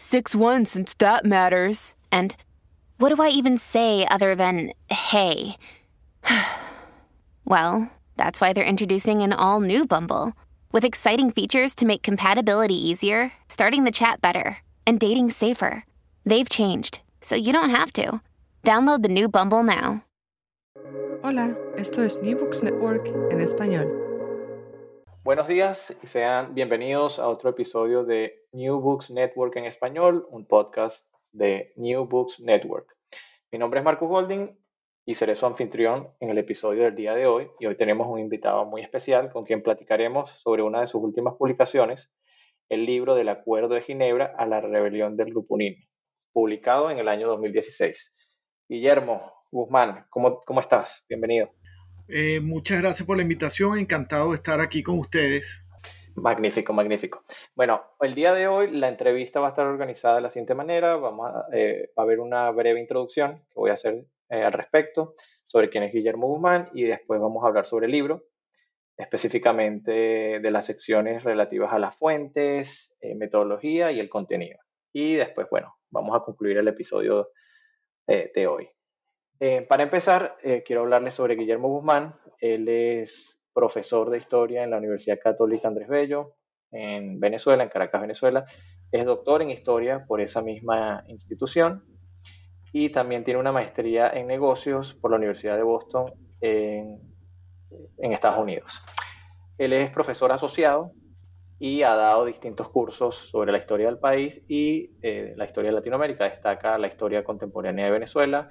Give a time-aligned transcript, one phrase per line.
[0.00, 1.94] 6-1 since that matters.
[2.10, 2.34] And
[2.98, 5.56] what do I even say other than hey?
[7.44, 10.32] well, that's why they're introducing an all new Bumble
[10.72, 15.84] with exciting features to make compatibility easier, starting the chat better, and dating safer.
[16.24, 18.20] They've changed, so you don't have to.
[18.64, 20.04] Download the new Bumble now.
[21.22, 24.09] Hola, esto es New Books Network en español.
[25.30, 30.44] Buenos días y sean bienvenidos a otro episodio de New Books Network en español, un
[30.44, 32.96] podcast de New Books Network.
[33.52, 34.58] Mi nombre es Marcus Golding
[35.06, 37.48] y seré su anfitrión en el episodio del día de hoy.
[37.60, 41.36] Y hoy tenemos un invitado muy especial con quien platicaremos sobre una de sus últimas
[41.36, 42.10] publicaciones,
[42.68, 45.76] el libro del Acuerdo de Ginebra a la Rebelión del Rupunín,
[46.32, 48.16] publicado en el año 2016.
[48.68, 51.06] Guillermo Guzmán, ¿cómo, cómo estás?
[51.08, 51.52] Bienvenido.
[52.12, 55.64] Eh, muchas gracias por la invitación, encantado de estar aquí con ustedes.
[56.16, 57.22] Magnífico, magnífico.
[57.54, 60.96] Bueno, el día de hoy la entrevista va a estar organizada de la siguiente manera.
[60.96, 65.14] Vamos a, eh, a ver una breve introducción que voy a hacer eh, al respecto
[65.44, 68.24] sobre quién es Guillermo Guzmán y después vamos a hablar sobre el libro,
[68.96, 74.58] específicamente de las secciones relativas a las fuentes, metodología y el contenido.
[74.92, 77.30] Y después, bueno, vamos a concluir el episodio
[78.06, 78.68] de hoy.
[79.42, 82.14] Eh, para empezar, eh, quiero hablarles sobre Guillermo Guzmán.
[82.40, 86.34] Él es profesor de historia en la Universidad Católica Andrés Bello,
[86.70, 88.44] en Venezuela, en Caracas, Venezuela.
[88.92, 91.82] Es doctor en historia por esa misma institución
[92.70, 96.12] y también tiene una maestría en negocios por la Universidad de Boston
[96.42, 97.00] en,
[97.98, 98.82] Estados Unidos.
[99.56, 100.92] Él es profesor asociado
[101.58, 105.76] y ha dado distintos cursos sobre la historia del país y eh, la historia de
[105.76, 106.24] Latinoamérica.
[106.24, 108.50] Destaca la historia contemporánea de Venezuela,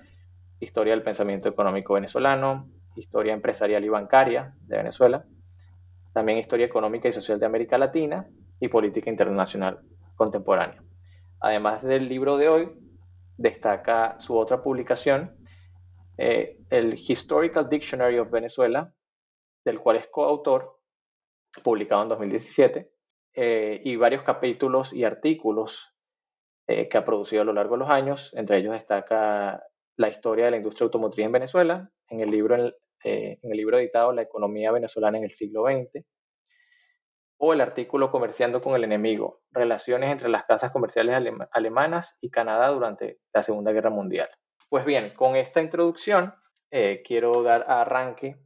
[0.59, 5.25] historia del pensamiento económico venezolano, historia empresarial y bancaria de Venezuela,
[6.13, 8.27] también historia económica y social de América Latina
[8.59, 9.79] y política internacional
[10.15, 10.83] contemporánea.
[11.39, 12.69] Además del libro de hoy,
[13.37, 15.37] destaca su otra publicación,
[16.17, 18.93] eh, el Historical Dictionary of Venezuela,
[19.63, 20.79] del cual es coautor,
[21.63, 22.91] publicado en 2017,
[23.33, 25.95] eh, y varios capítulos y artículos
[26.67, 28.33] eh, que ha producido a lo largo de los años.
[28.35, 29.63] Entre ellos destaca
[29.99, 32.73] la historia de la industria automotriz en Venezuela, en el libro, en,
[33.03, 36.05] eh, el libro editado La economía venezolana en el siglo XX,
[37.37, 42.31] o el artículo Comerciando con el enemigo, relaciones entre las casas comerciales alem alemanas y
[42.31, 44.29] Canadá durante la Segunda Guerra Mundial.
[44.69, 46.33] Pues bien, con esta introducción
[46.71, 48.37] eh, quiero dar arranque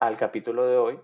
[0.00, 1.00] al capítulo de hoy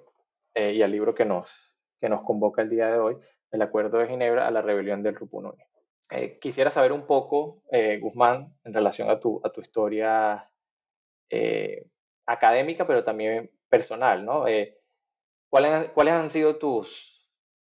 [0.54, 3.18] eh, y al libro que nos, que nos convoca el día de hoy,
[3.50, 5.67] el Acuerdo de Ginebra a la Rebelión del Rupununi.
[6.10, 10.48] Eh, quisiera saber un poco, eh, Guzmán, en relación a tu, a tu historia
[12.26, 14.44] académica, pero también personal, ¿no?
[15.50, 17.18] ¿cuáles, ¿Cuáles han sido tus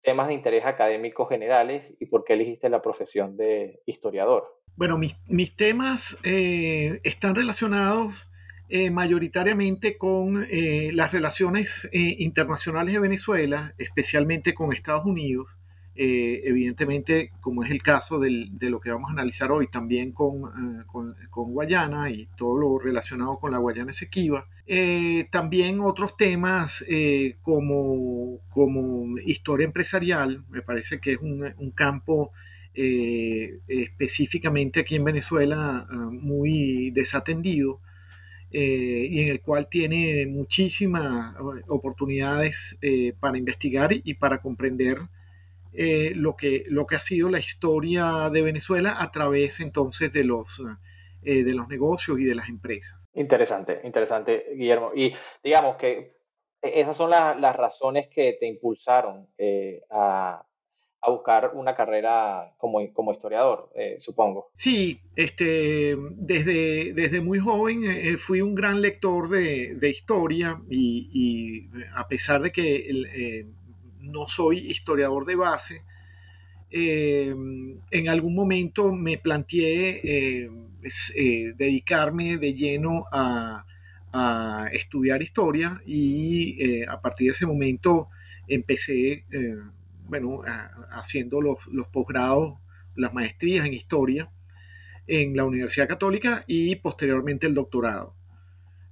[0.07, 4.57] temas de interés académicos generales y por qué elegiste la profesión de historiador?
[4.77, 8.15] Bueno, mis, mis temas eh, están relacionados
[8.69, 15.49] eh, mayoritariamente con eh, las relaciones internacionales de Venezuela, especialmente con Estados Unidos.
[15.97, 21.17] Evidentemente, como es el caso de lo que vamos a analizar hoy, también con, con,
[21.31, 24.47] con Guayana y todo lo relacionado con la Guayana Esequiba.
[25.31, 26.85] también otros temas
[27.43, 32.33] como, como historia empresarial, me parece que es un, campo
[32.75, 37.81] eh, específicamente aquí en Venezuela muy desatendido
[38.53, 41.35] eh, y en el cual tiene muchísimas
[41.67, 44.99] oportunidades eh, para investigar y para comprender
[46.15, 50.47] lo, que, lo que ha sido la historia de Venezuela a través entonces de los,
[51.23, 52.99] de los negocios y de las empresas.
[53.15, 54.93] Interesante, interesante, Guillermo.
[54.95, 55.13] Y
[55.43, 56.17] digamos que
[56.63, 59.29] e-, esas son las razones que te impulsaron
[59.91, 60.45] a,
[61.07, 64.51] a buscar una carrera como, como historiador, eh, supongo.
[64.57, 71.69] Sí, este, desde, desde muy joven eh, fui un gran lector de, de historia y,
[71.95, 73.47] a pesar de que eh,
[74.07, 75.83] no soy historiador de base,
[76.71, 80.51] en algún momento me planteé
[81.57, 83.65] dedicarme de lleno a,
[84.73, 88.09] estudiar historia y a partir de ese momento
[88.49, 89.25] empecé
[90.09, 90.43] bueno,
[90.91, 91.59] haciendo los,
[91.93, 92.59] posgrados,
[92.95, 94.31] las maestrías en historia
[95.07, 98.15] en la Universidad Católica y posteriormente el doctorado.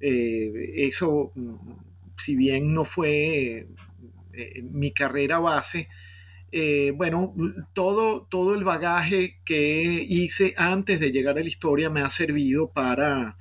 [0.00, 1.54] Eh, eso, mm,
[2.24, 3.66] si bien no fue
[4.36, 5.88] eh, mi carrera base,
[6.52, 7.34] eh, bueno,
[7.72, 12.70] todo, todo el bagaje que hice antes de llegar a la historia me ha servido
[12.70, 13.36] para,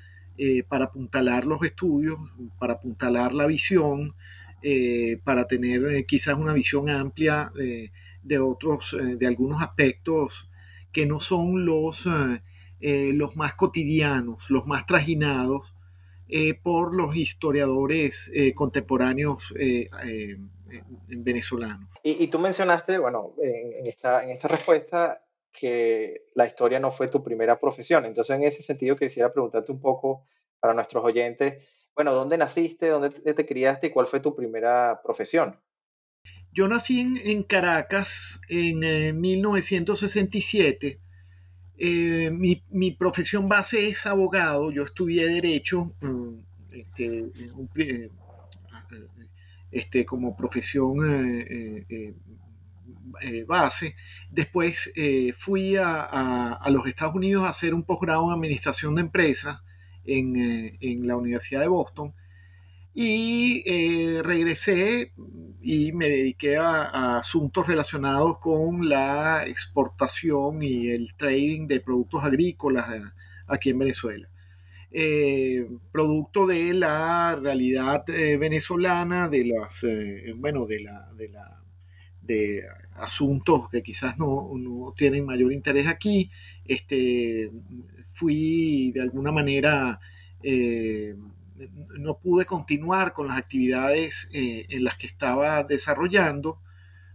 [0.67, 2.17] para apuntalar los estudios,
[2.57, 4.15] para apuntalar la visión,
[4.65, 10.47] eh, para tener eh, quizás una visión amplia de, otros, eh, de algunos aspectos
[10.93, 12.07] que no son los,
[12.79, 15.73] los más cotidianos, los más trajinados
[16.61, 19.53] por los historiadores contemporáneos
[21.07, 21.89] venezolanos.
[22.03, 27.23] Y, tú mencionaste, bueno, en, esta, en esta respuesta que la historia no fue tu
[27.23, 28.05] primera profesión.
[28.05, 30.25] Entonces, en ese sentido, quisiera preguntarte un poco
[30.59, 31.63] para nuestros oyentes,
[31.95, 32.87] bueno, ¿dónde naciste?
[32.87, 33.87] ¿Dónde te criaste?
[33.87, 35.59] ¿Y cuál fue tu primera profesión?
[36.51, 40.99] Yo nací en, Caracas en 1967.
[41.77, 44.71] Eh, mi, profesión base es abogado.
[44.71, 46.33] Yo estudié Derecho mm,
[46.71, 47.31] este,
[47.77, 48.09] eh,
[49.73, 50.97] este, como profesión
[51.89, 52.15] eh,
[53.47, 53.95] base.
[54.29, 54.91] Después
[55.37, 59.59] fui a, los Estados Unidos a hacer un posgrado en Administración de Empresas
[60.05, 62.13] eh, en, la Universidad de Boston.
[62.93, 65.13] Y eh, regresé
[65.61, 72.93] y me dediqué a, asuntos relacionados con la exportación y el trading de productos agrícolas
[72.93, 73.01] eh,
[73.47, 74.27] aquí en Venezuela.
[75.91, 79.81] Producto de la realidad venezolana, de las,
[80.35, 81.63] bueno, de la, de la,
[82.21, 82.63] de
[82.95, 86.31] asuntos que quizás no, no, tienen mayor interés aquí,
[86.65, 87.51] este,
[88.13, 89.99] fui de alguna manera,
[90.41, 91.15] eh,
[91.99, 96.59] no pude continuar con las actividades eh, en las que estaba desarrollando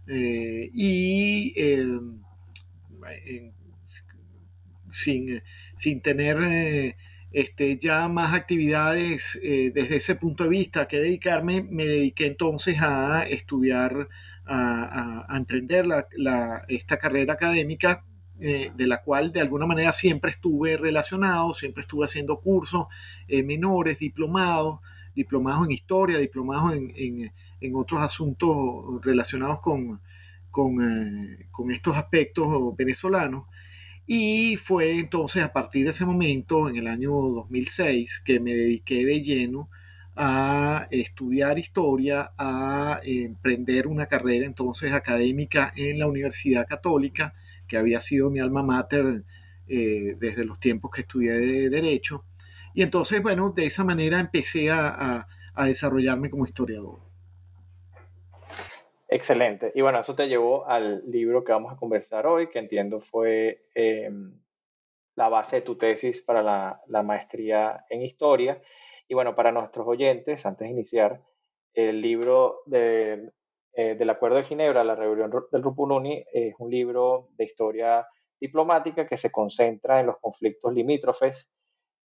[0.07, 1.53] eh, y
[4.91, 5.41] sin,
[5.77, 6.95] sin, tener
[7.31, 13.23] este, ya más actividades desde ese punto de vista que dedicarme, me dediqué entonces a
[13.27, 14.07] estudiar,
[14.45, 15.85] a, emprender
[16.67, 18.03] esta carrera académica
[18.41, 22.87] eh, de la cual de alguna manera siempre estuve relacionado, siempre estuve haciendo cursos
[23.27, 24.79] eh, menores, diplomados,
[25.13, 27.31] diplomados en historia, diplomados en,
[27.75, 29.99] otros asuntos relacionados con,
[30.81, 32.47] eh, con, estos aspectos
[32.77, 33.45] venezolanos.
[34.11, 39.05] Y fue entonces a partir de ese momento, en el año 2006, que me dediqué
[39.05, 39.69] de lleno
[40.15, 47.35] a estudiar historia, a emprender una carrera entonces académica en la Universidad Católica,
[47.67, 49.25] que había sido mi alma mater
[49.67, 52.25] eh, desde los tiempos que estudié de Derecho.
[52.73, 56.99] Y entonces, bueno, de esa manera empecé a, desarrollarme como historiador.
[59.11, 59.71] Excelente.
[59.73, 63.65] Y bueno, eso te llevó al libro que vamos a conversar hoy, que entiendo fue
[63.73, 64.39] em,
[65.15, 68.61] la base de tu tesis para la, maestría en historia.
[69.07, 71.21] Y bueno, para nuestros oyentes, antes de iniciar,
[71.73, 73.31] el libro de
[73.73, 78.07] eh, del Acuerdo de Ginebra, la rebelión del Rupununi, es un libro de historia
[78.39, 81.47] diplomática que se concentra en los conflictos limítrofes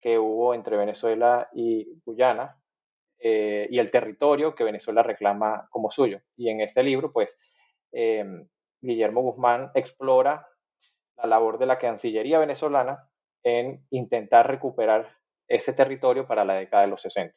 [0.01, 2.62] que hubo entre Venezuela y Guyana
[3.25, 6.19] eh, y el territorio que Venezuela reclama como suyo.
[6.35, 7.37] Y en este libro, pues,
[7.93, 8.49] em,
[8.81, 10.45] Guillermo Guzmán explora
[11.15, 13.09] la labor de la Cancillería venezolana
[13.41, 15.09] en intentar recuperar
[15.47, 17.33] ese territorio para la década de los 60.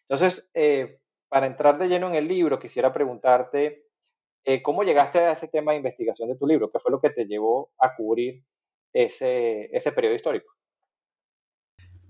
[0.00, 0.98] Entonces, eh,
[1.30, 3.86] para entrar de lleno en el libro, quisiera preguntarte
[4.44, 7.08] eh, cómo llegaste a ese tema de investigación de tu libro, qué fue lo que
[7.08, 8.44] te llevó a cubrir
[8.92, 10.51] ese, ese periodo histórico.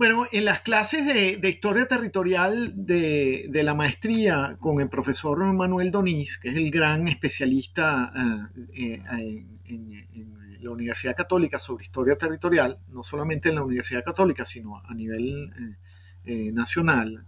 [0.03, 6.39] Bueno, en las clases de, historia territorial de, la maestría con el profesor Manuel Donís,
[6.39, 8.13] que es el gran especialista
[8.75, 14.45] eh, eh, en, la Universidad Católica sobre historia territorial, no solamente en la Universidad Católica,
[14.45, 15.53] sino a nivel
[16.25, 17.25] nacional,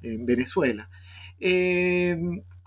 [0.00, 0.88] en Venezuela.
[1.40, 2.16] Eh,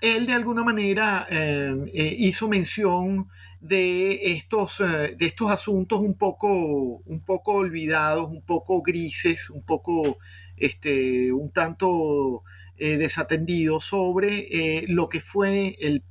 [0.03, 3.29] él de alguna manera eh, eh, hizo mención
[3.63, 10.17] de estos, de estos asuntos un poco, un poco olvidados, un poco grises, un poco,
[10.57, 12.43] este, un tanto
[12.77, 16.03] desatendido sobre lo que fue el,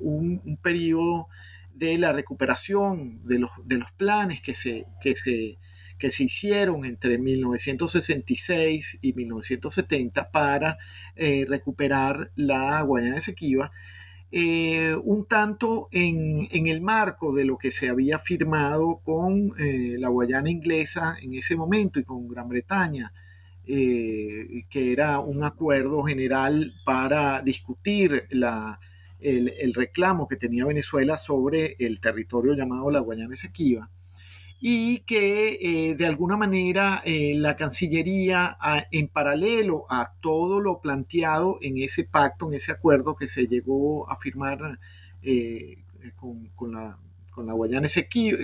[0.00, 1.28] un, un, periodo
[1.74, 5.58] de la recuperación de los, de los planes que se, que se
[6.00, 10.78] que se hicieron entre 1966 y 1970 para
[11.14, 13.70] eh, recuperar la Guayana Esequiba,
[14.32, 20.08] eh, un tanto en, el marco de lo que se había firmado con eh, la
[20.08, 23.12] Guayana inglesa en ese momento y con Gran Bretaña,
[23.66, 28.80] que era un acuerdo general para discutir la,
[29.20, 33.88] el, el reclamo que tenía Venezuela sobre el territorio llamado la Guayana Esequiba
[34.60, 38.58] y que eh, de alguna manera eh, la Cancillería,
[38.90, 44.10] en paralelo a todo lo planteado en ese pacto, en ese acuerdo que se llegó
[44.10, 44.78] a firmar
[45.22, 45.78] eh,
[46.54, 46.98] con, la,
[47.30, 47.88] con, la, Guayana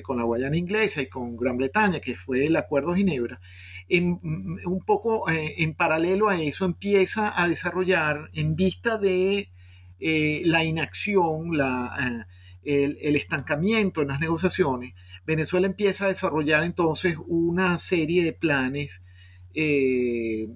[0.02, 3.38] con la Guayana inglesa y con Gran Bretaña, que fue el Acuerdo de Ginebra,
[3.88, 4.18] en,
[4.64, 9.50] un poco en paralelo a eso empieza a desarrollar en vista de
[10.00, 12.26] la inacción, la,
[12.64, 14.94] el estancamiento en las negociaciones,
[15.26, 19.02] Venezuela empieza a desarrollar entonces una serie de planes
[19.54, 20.48] eh,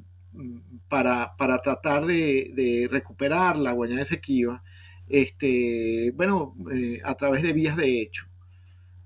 [0.88, 4.62] para, tratar de, recuperar la Guayana Esequiba,
[5.08, 8.26] este, bueno, eh, a través de vías de hecho.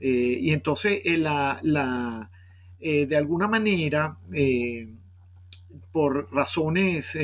[0.00, 2.30] Eh, y entonces, la,
[2.80, 4.18] de alguna manera,
[5.92, 7.16] por razones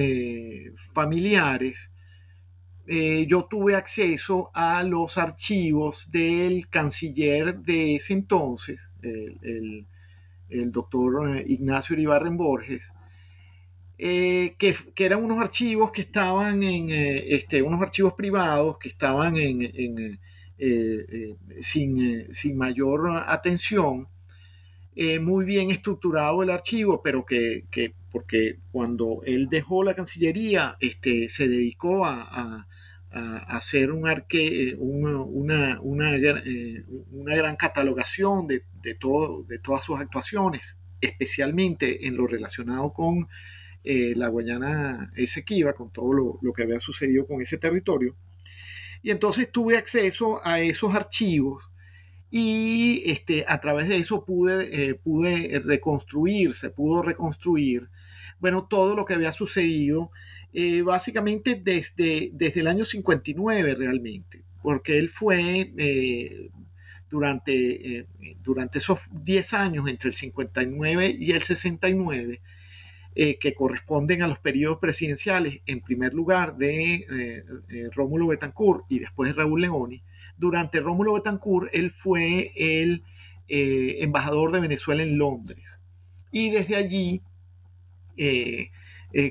[0.95, 1.77] familiares,
[2.93, 9.87] eh, yo tuve acceso a los archivos del canciller de ese entonces, el,
[10.73, 12.83] doctor eh, Ignacio Iribarren Borges,
[13.97, 20.19] eh, que, eran unos archivos que estaban en, este, unos archivos privados que estaban en,
[21.61, 24.09] sin, sin, mayor atención,
[25.21, 27.63] muy bien estructurado el archivo, pero que,
[28.11, 32.67] porque cuando él dejó la Cancillería, este, se dedicó a
[33.13, 38.63] hacer un arque, una, una, eh, una, gran catalogación de,
[38.95, 43.29] todas sus actuaciones, especialmente en lo relacionado con
[43.83, 48.15] eh, la Guayana Esequiba, con todo lo, que había sucedido con ese territorio.
[49.03, 51.69] Y entonces tuve acceso a esos archivos
[52.31, 57.89] y este, a través de eso pude, eh, pude reconstruir, se pudo reconstruir,
[58.39, 60.13] bueno, todo lo que había sucedido
[60.53, 66.51] eh, básicamente desde, desde el año 59 realmente, porque él fue eh,
[67.09, 68.07] durante, eh,
[68.43, 72.41] durante esos 10 años, entre el 59 y el 69,
[73.13, 77.45] que corresponden a los periodos presidenciales, en primer lugar de
[77.93, 80.01] Rómulo Betancourt y después de Raúl Leoni,
[80.39, 83.03] durante Rómulo Betancourt él fue el
[83.49, 85.81] embajador de Venezuela en Londres.
[86.31, 87.21] Y desde allí
[88.23, 88.71] eh,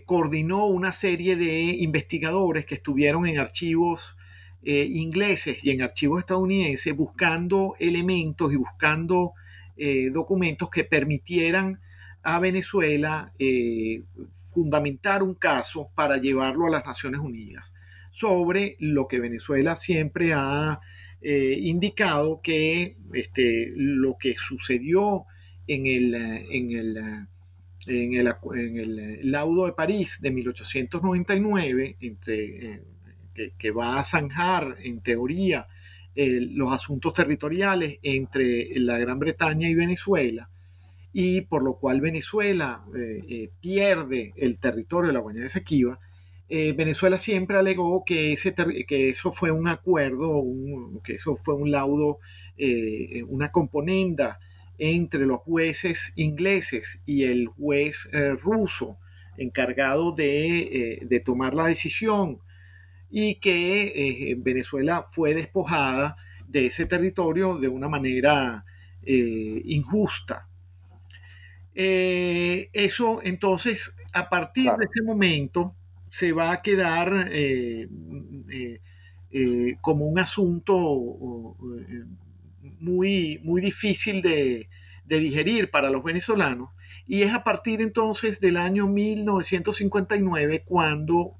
[0.06, 4.16] coordinó una serie de investigadores que estuvieron en archivos
[4.62, 9.32] eh, ingleses y en archivos estadounidenses buscando elementos y buscando
[9.78, 11.80] eh, documentos que permitieran
[12.24, 13.32] a Venezuela
[14.54, 17.64] fundamentar un caso para llevarlo a las Naciones Unidas.
[18.12, 20.82] Sobre lo que Venezuela siempre ha
[21.22, 25.24] indicado que este, lo que sucedió
[25.68, 27.28] en el, en el
[27.90, 28.14] en
[28.78, 32.74] el, laudo de París de 1899, entre,
[33.36, 35.68] eh, que, va a zanjar en teoría
[36.16, 40.50] los asuntos territoriales entre la Gran Bretaña y Venezuela,
[41.14, 46.00] y por lo cual Venezuela eh, eh, pierde el territorio de la Guayana Esequiba,
[46.50, 48.56] Venezuela siempre alegó que, ese
[48.88, 50.44] que eso fue un acuerdo,
[51.04, 52.18] que eso fue un laudo,
[53.28, 54.40] una componenda
[54.80, 58.98] entre los jueces ingleses y el juez eh, ruso
[59.38, 62.40] encargado de, eh, tomar la decisión
[63.12, 66.16] y que eh, Venezuela fue despojada
[66.48, 68.66] de ese territorio de una manera
[69.02, 70.48] injusta.
[71.74, 75.74] eso entonces, a partir de ese momento,
[76.12, 77.30] se va a quedar
[79.82, 81.56] como un asunto
[82.80, 84.68] muy, muy difícil de,
[85.06, 86.70] digerir para los venezolanos.
[87.08, 91.36] Y es a partir entonces del año 1959 cuando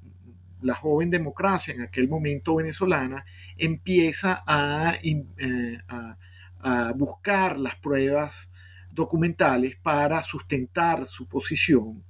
[0.62, 3.24] la joven democracia, en aquel momento venezolana,
[3.56, 8.50] empieza a, eh, a, buscar las pruebas
[8.90, 12.02] documentales para sustentar su posición.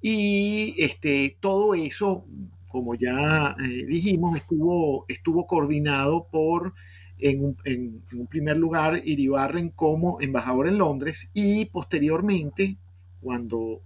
[0.00, 2.24] Y este, todo eso,
[2.68, 6.74] como ya eh, dijimos, estuvo, estuvo coordinado por
[7.18, 12.76] en un, primer lugar Iribarren como embajador en Londres y posteriormente
[13.20, 13.82] cuando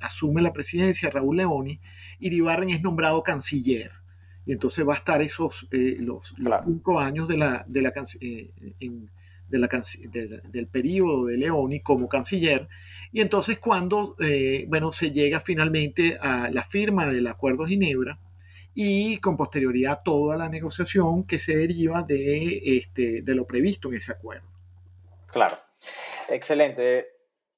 [0.00, 1.80] asume la presidencia Raúl Leoni,
[2.20, 3.90] Iribarren es nombrado canciller.
[4.46, 6.34] Y entonces va a estar esos los,
[6.64, 7.92] cinco años de la, de la,
[9.48, 12.68] del periodo de Leoni como canciller.
[13.10, 14.16] Y entonces cuando,
[14.68, 18.18] bueno, se llega finalmente a la firma del Acuerdo de Ginebra,
[18.74, 23.96] y con posterioridad toda la negociación que se deriva de, este, de lo previsto en
[23.96, 24.46] ese acuerdo.
[25.28, 25.58] Claro,
[26.28, 27.06] excelente,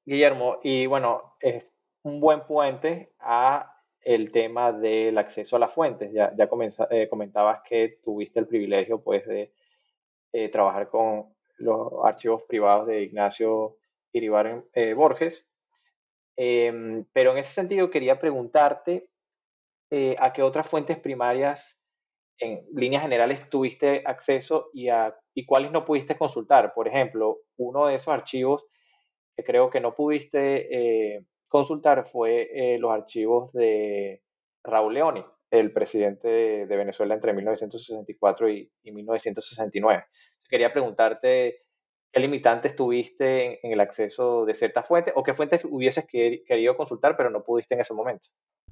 [0.05, 0.61] Guillermo.
[0.63, 1.67] Y bueno, es
[2.03, 6.13] un buen puente a el tema del acceso a las fuentes.
[6.13, 6.49] Ya, ya
[6.91, 9.53] eh, comentabas que tuviste el privilegio pues, de
[10.33, 13.79] eh, trabajar con los archivos privados de Ignacio
[14.13, 15.45] Iribar eh, Borges.
[16.37, 19.09] Em, pero en ese sentido quería preguntarte
[19.91, 21.81] eh, a qué otras fuentes primarias
[22.39, 26.75] en líneas generales tuviste acceso y, a, y cuáles no pudiste consultar.
[26.75, 28.67] Por ejemplo, uno de esos archivos
[29.37, 34.23] que creo que no pudiste eh, consultar fue eh, los archivos de
[34.65, 36.29] Raúl Leoni, el presidente
[36.67, 40.05] de, Venezuela entre 1964 y, 1969.
[40.49, 41.63] Quería preguntarte
[42.13, 47.17] qué limitantes tuviste en, el acceso de ciertas fuentes o qué fuentes hubieses querido consultar
[47.17, 48.29] pero no pudiste en ese momento.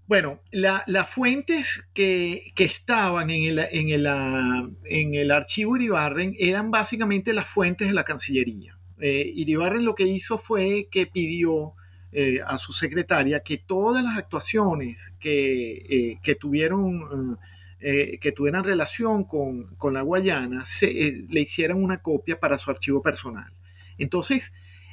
[0.06, 6.70] Bueno, las fuentes que, estaban en el, en, el, ah, en el, archivo Iribarren eran
[6.70, 8.76] básicamente las fuentes de la Cancillería.
[9.00, 11.72] Eh, Iribarren lo que hizo fue que pidió
[12.12, 17.38] eh, a su secretaria que todas las actuaciones que, eh, tuvieron,
[17.80, 23.50] que tuvieran relación con, la Guayana se, le hicieran una copia para su archivo personal.
[23.96, 24.52] Entonces,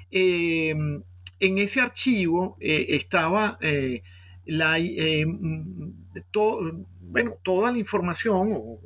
[0.10, 1.04] en
[1.40, 3.58] ese archivo estaba
[4.46, 5.94] la, eh, mm,
[7.02, 8.80] bueno, toda la información,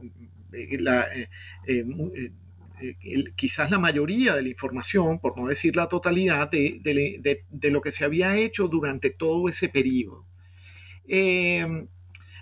[0.53, 1.27] eh,
[1.67, 7.91] eh, quizás la mayoría de la información, por no decir la totalidad, de, lo que
[7.91, 10.25] se había hecho durante todo ese periodo.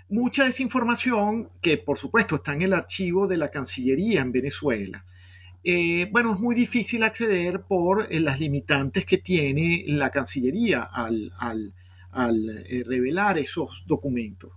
[0.08, 4.32] mucha de esa información, que por supuesto está en el archivo de la Cancillería en
[4.32, 5.04] Venezuela,
[6.10, 11.72] bueno, es muy difícil acceder por las limitantes que tiene la Cancillería al, al
[12.16, 14.52] eh, revelar esos documentos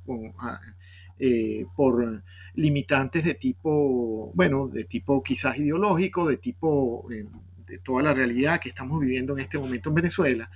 [1.17, 2.21] eh, por
[2.53, 7.25] limitantes de tipo, bueno, de tipo quizás ideológico, de tipo eh,
[7.65, 10.51] de toda la realidad que estamos viviendo en este momento en Venezuela,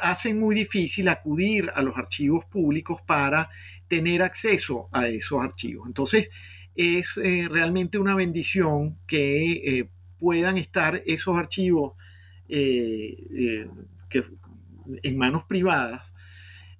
[0.00, 3.48] hacen muy difícil acudir a los archivos públicos para
[3.88, 5.86] tener acceso a esos archivos.
[5.86, 6.28] Entonces,
[6.74, 11.94] es realmente una bendición que puedan estar esos archivos
[12.48, 13.68] que,
[15.02, 16.12] en manos privadas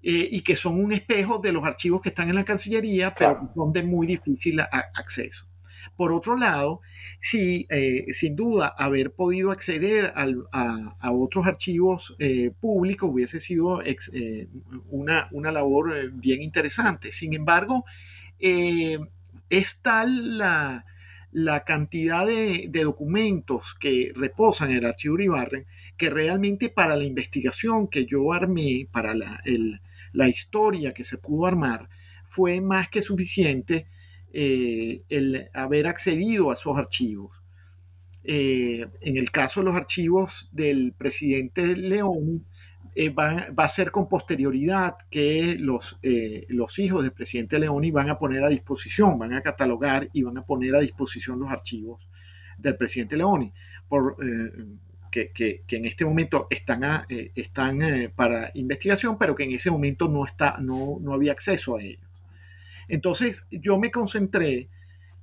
[0.09, 3.51] eh, y que son un espejo de los archivos que están en la Cancillería, pero
[3.57, 5.49] son de muy difícil acceso.
[5.97, 6.81] Por otro lado,
[7.21, 13.83] sí, eh, sin duda, haber podido acceder a, otros archivos eh, públicos hubiese sido
[14.91, 17.11] una, una, labor bien interesante.
[17.11, 17.85] Sin embargo,
[18.39, 20.85] es tal la,
[21.33, 25.67] la cantidad de, documentos que reposan en el archivo Uribarren
[25.97, 29.81] que realmente para la investigación que yo armé, para la, el,
[30.17, 31.89] la historia que se pudo armar,
[32.31, 33.87] fue más que suficiente
[34.33, 37.37] eh, el haber accedido a esos archivos.
[38.25, 42.47] Eh, en el caso de los archivos del presidente León,
[42.95, 45.99] eh, va, a ser con posterioridad que los,
[46.49, 50.39] los hijos del presidente León van a poner a disposición, van a catalogar y van
[50.39, 52.09] a poner a disposición los archivos
[52.57, 53.53] del presidente Leoni.
[53.87, 54.17] Por,
[55.35, 60.09] que, en este momento están, eh, están eh, para investigación, pero que en ese momento
[60.09, 62.03] no, está, no, no había acceso a ellos.
[62.89, 64.69] Entonces yo me concentré,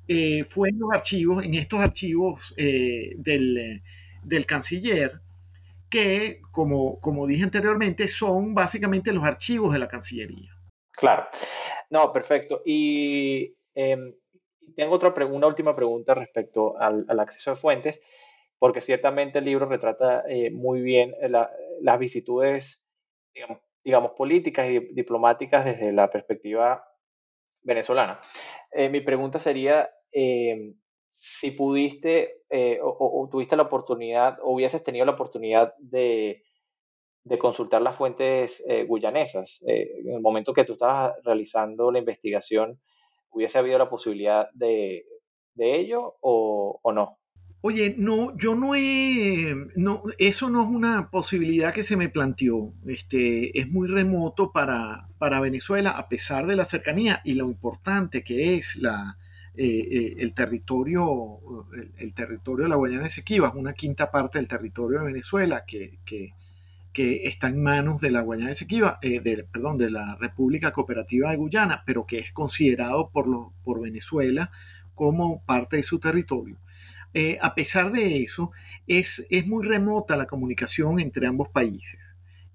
[0.08, 3.82] eh, fue en los archivos, en estos archivos del,
[4.24, 5.22] del, canciller,
[5.90, 10.52] que como, como dije anteriormente, son básicamente los archivos de la Cancillería.
[10.92, 11.28] Claro,
[11.90, 12.62] no, perfecto.
[12.66, 14.14] Y em,
[14.76, 18.02] tengo otra una última pregunta respecto al, al acceso a fuentes
[18.64, 22.82] porque ciertamente el libro retrata eh, muy bien eh, las vicitudes,
[23.84, 26.82] digamos, políticas y diplomáticas desde la perspectiva
[27.62, 28.22] venezolana.
[28.72, 30.76] Eh, mi pregunta sería em,
[31.12, 32.44] si pudiste
[32.82, 36.42] o, tuviste la oportunidad o hubieses tenido la oportunidad de,
[37.38, 39.62] consultar las fuentes guyanesas.
[39.68, 42.80] en el momento que tú estabas realizando la investigación,
[43.30, 45.06] ¿hubiese habido la posibilidad de,
[45.58, 47.20] ello o no?
[47.66, 52.74] Oye, no, yo no he, no, eso no es una posibilidad que se me planteó.
[52.86, 58.22] Este, es muy remoto para, para Venezuela, a pesar de la cercanía y lo importante
[58.22, 59.18] que es la,
[59.56, 61.40] eh, eh, el territorio,
[61.98, 67.28] el, territorio de la Guayana Esequiba, una quinta parte del territorio de Venezuela que, que
[67.28, 71.84] está en manos de la Guayana Esequiba, de, perdón, de la República Cooperativa de Guyana,
[71.86, 73.26] pero que es considerado por,
[73.64, 74.52] por Venezuela
[74.96, 76.58] como parte de su territorio.
[77.42, 78.52] A pesar de eso,
[78.88, 82.00] es, es muy remota la comunicación entre ambos países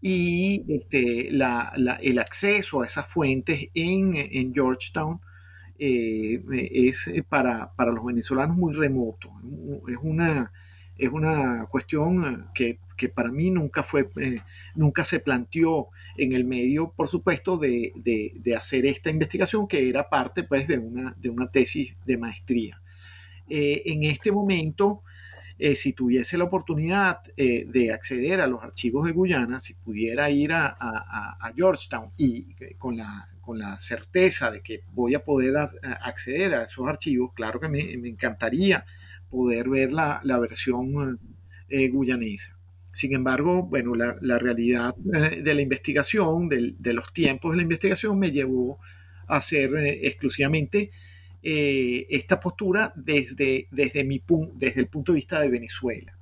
[0.01, 5.21] y este, el acceso a esas fuentes en, Georgetown
[5.79, 9.31] eh, es para, los venezolanos muy remoto.
[9.89, 10.53] Es una,
[10.97, 12.79] es una cuestión que,
[13.13, 14.41] para mí nunca, fue, eh,
[14.77, 17.93] nunca se planteó en el medio, por supuesto, de,
[18.57, 22.81] hacer esta investigación que era parte pues, de, una, de una tesis de maestría.
[23.51, 25.03] Eh, en este momento,
[25.61, 30.31] eh, si tuviese la oportunidad eh, de acceder a los archivos de Guyana, si pudiera
[30.31, 36.55] ir a, Georgetown y con la, con la certeza de que voy a poder acceder
[36.55, 38.85] a esos archivos, claro que me, encantaría
[39.31, 41.19] poder ver la, versión
[41.69, 42.57] eh, guyanesa.
[42.93, 48.31] Sin embargo, bueno, la, realidad de la investigación, de los tiempos de la investigación, me
[48.31, 48.79] llevó
[49.27, 49.71] a hacer
[50.03, 50.93] exclusivamente
[51.41, 54.21] eh, esta postura desde, desde, mi,
[54.55, 56.13] desde el punto de vista de Venezuela.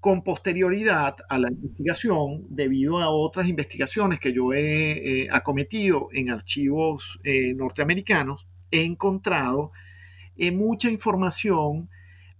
[0.00, 6.30] Con posterioridad a la investigación, debido a otras investigaciones que yo he eh, acometido en
[6.30, 9.72] archivos eh, norteamericanos, he encontrado
[10.52, 11.90] mucha información,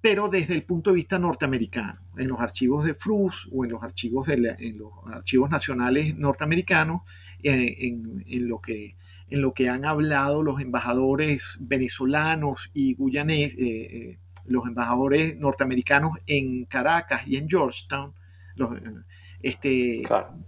[0.01, 3.83] pero desde el punto de vista norteamericano, en los archivos de FRUS o en los
[3.83, 7.03] archivos, de en los archivos nacionales norteamericanos,
[7.43, 8.95] en, en lo que
[9.31, 16.19] en lo que han hablado los embajadores venezolanos y guyanés, eh, eh, los embajadores norteamericanos
[16.27, 18.15] en Caracas y en Georgetown,
[19.43, 20.03] este,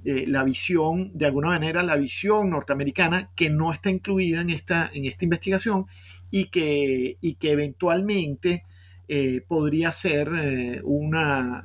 [0.04, 4.90] eh, la visión, de alguna manera, la visión norteamericana que no está incluida en esta,
[4.92, 5.86] en esta investigación
[6.30, 8.64] y que, y que eventualmente
[9.48, 10.30] podría ser
[10.84, 11.64] una,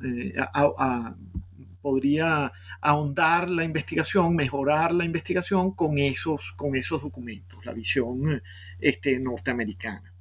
[1.80, 2.50] podría
[2.86, 8.40] ahondar la investigación, mejorar la investigación con esos, con esos documentos, la visión
[8.78, 10.14] este, norteamericana.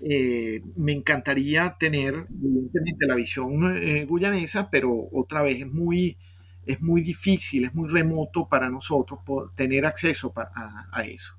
[0.00, 6.16] Eh, me encantaría tener, evidentemente, la visión eh, guyanesa, pero otra vez es muy,
[6.64, 9.20] es muy difícil, es muy remoto para nosotros
[9.54, 11.34] tener acceso a, eso.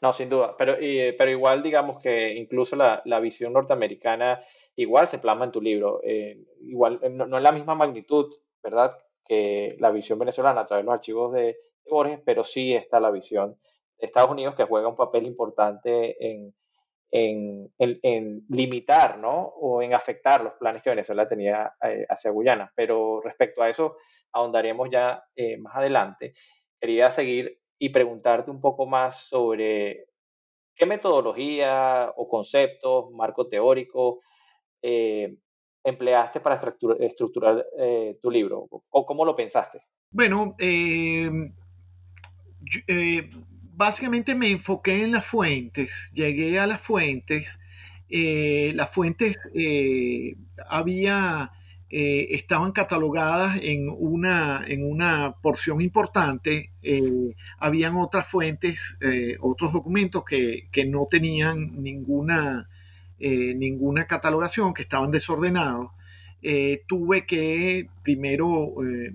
[0.00, 4.40] No, sin duda, pero, pero igual digamos que incluso la, la, visión norteamericana
[4.76, 8.96] igual se plasma en tu libro, eh, igual no, no, es la misma magnitud, ¿verdad?
[9.26, 11.56] Que la visión venezolana a través de los archivos de,
[11.86, 13.58] Borges, pero sí está la visión
[13.98, 16.54] de Estados Unidos que juega un papel importante en,
[17.10, 19.52] en, limitar, ¿no?
[19.60, 22.72] O en afectar los planes que Venezuela tenía eh, hacia Guyana.
[22.74, 23.96] Pero respecto a eso,
[24.32, 26.32] ahondaremos ya eh, más adelante.
[26.80, 30.06] Quería seguir y preguntarte un poco más sobre
[30.74, 34.20] qué metodología o conceptos, marco teórico,
[34.82, 35.36] eh,
[35.84, 36.56] empleaste para
[37.00, 38.66] estructurar, eh, tu libro?
[38.88, 39.82] ¿Cómo, lo pensaste?
[40.10, 41.30] Bueno, eh,
[42.88, 43.30] eh,
[43.74, 47.46] básicamente me enfoqué en las fuentes, llegué a las fuentes.
[48.08, 49.36] las fuentes
[50.68, 51.52] había,
[51.90, 56.70] estaban catalogadas en una, en una porción importante.
[57.58, 58.96] habían otras fuentes,
[59.40, 62.68] otros documentos que, que no tenían ninguna
[63.26, 65.92] eh, ninguna catalogación, que estaban desordenados.
[66.42, 69.10] Eh, tuve que primero eh,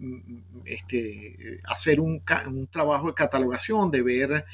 [0.65, 2.24] este, hacer un,
[2.72, 4.45] trabajo de catalogación, de ver,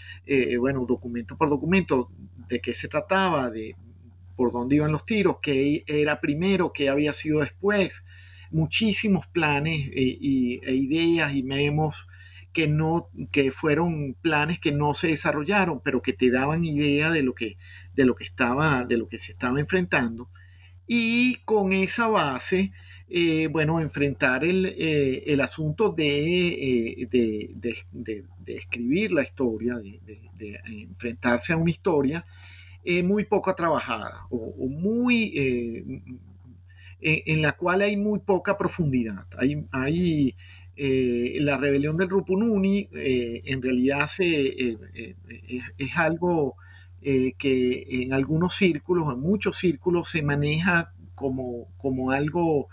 [0.60, 2.10] bueno, documento por documento,
[2.50, 3.78] de qué se trataba, de
[4.36, 8.04] por dónde iban los tiros, qué era primero, qué había sido después,
[8.52, 11.96] muchísimos planes y, e ideas y memos
[12.52, 17.22] que no que fueron planes que no se desarrollaron pero que te daban idea de
[17.22, 17.58] lo que
[17.96, 20.30] de lo que estaba de lo que se estaba enfrentando.
[20.88, 22.72] Y con esa base
[23.10, 31.58] eh, bueno enfrentar el, eh, asunto eh, de, de, escribir la historia de, enfrentarse a
[31.58, 32.26] una historia
[33.04, 35.34] muy poco trabajada o, muy
[37.02, 39.26] en, la cual hay muy poca profundidad.
[39.38, 40.36] Hay, hay
[40.78, 44.76] eh, la rebelión del Rupununi eh, en realidad eh,
[45.78, 46.56] es, algo
[47.38, 52.68] que en algunos círculos, en muchos círculos, se maneja como, como algo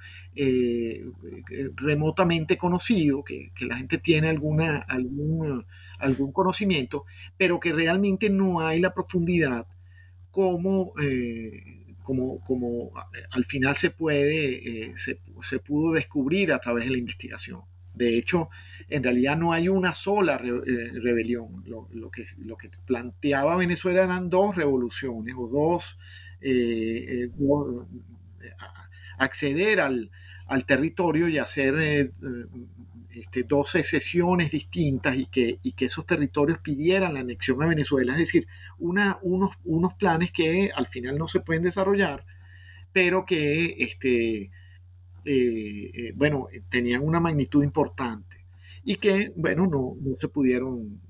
[1.77, 5.67] remotamente conocido, que, la gente tiene alguna, algún,
[5.99, 7.05] algún conocimiento,
[7.37, 9.67] pero que realmente no hay la profundidad
[10.31, 10.95] como,
[12.03, 12.93] como, como
[13.31, 17.61] al final se puede, se pudo descubrir a través de la investigación.
[17.95, 18.49] De hecho,
[18.93, 21.65] en realidad no hay una sola eh, rebelión.
[21.67, 22.25] Lo, que,
[22.87, 25.99] planteaba Venezuela eran dos revoluciones o dos,
[26.41, 28.53] eh, eh,
[29.19, 30.11] acceder al,
[30.67, 32.13] territorio y hacer
[33.15, 38.13] este, 12 sesiones distintas y que, esos territorios pidieran la anexión a Venezuela.
[38.13, 38.47] Es decir,
[38.79, 42.27] unos, planes que al final no se pueden desarrollar,
[42.93, 44.51] pero que este,
[46.15, 48.32] bueno, tenían una magnitud importante
[48.85, 51.01] y que, bueno, no, no se pudieron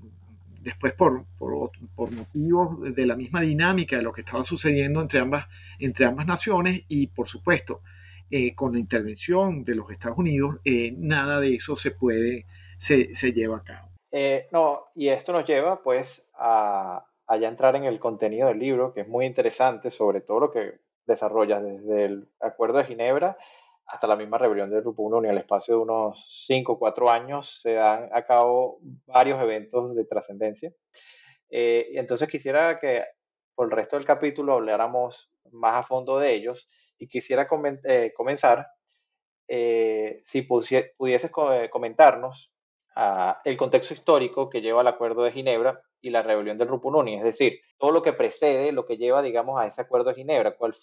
[0.61, 5.19] después por, por, por, motivos de la misma dinámica de lo que estaba sucediendo entre
[5.19, 5.47] ambas,
[5.79, 7.81] entre ambas naciones y, por supuesto,
[8.31, 12.45] eh, con la intervención de los Estados Unidos, eh, nada de eso se puede,
[12.77, 13.89] se, se lleva a cabo.
[14.11, 18.59] Eh, no, y esto nos lleva pues a, a, ya entrar en el contenido del
[18.59, 23.37] libro, que es muy interesante, sobre todo lo que desarrolla desde el Acuerdo de Ginebra
[23.85, 27.09] hasta la misma rebelión del Grupo 1 en el espacio de unos 5 o 4
[27.09, 30.73] años se dan a cabo varios eventos de trascendencia.
[31.49, 33.03] Eh, entonces quisiera que
[33.55, 36.67] por el resto del capítulo habláramos más a fondo de ellos
[36.97, 37.47] y quisiera
[37.83, 38.67] eh, comenzar,
[39.47, 42.51] eh, si pudieses eh, comentarnos
[42.95, 47.17] uh, el contexto histórico que lleva al Acuerdo de Ginebra y la rebelión del Rupununi,
[47.17, 50.55] es decir, todo lo que precede, lo que lleva, digamos, a ese Acuerdo de Ginebra,
[50.55, 50.75] cuál,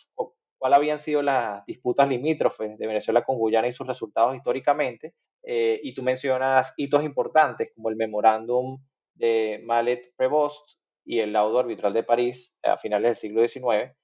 [0.60, 5.14] cuál habían sido las disputas limítrofes de Venezuela con Guyana y sus resultados históricamente.
[5.42, 8.78] Eh, y tú mencionas hitos importantes como el memorándum
[9.14, 13.96] de Malet Prevost y el laudo arbitral de París a finales del siglo XIX.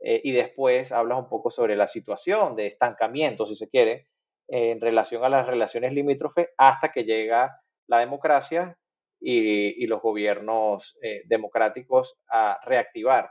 [0.00, 4.08] Eh, y después hablas un poco sobre la situación de estancamiento, si se quiere,
[4.48, 8.78] en relación a las relaciones limítrofes hasta que llega la democracia
[9.20, 13.28] y, y los gobiernos eh, democráticos a reactivar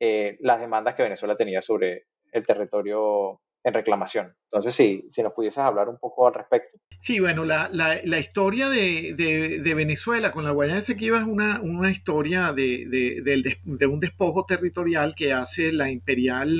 [0.00, 4.34] eh, las demandas que Venezuela tenía sobre el territorio en reclamación.
[4.44, 6.78] Entonces, sí, si nos pudieses hablar un poco al respecto.
[6.98, 11.24] Sí, bueno, la, la, la historia de, de, de, Venezuela con la Guayana Esequiba es
[11.24, 16.50] una, una historia de, de, un despojo territorial que hace la imperial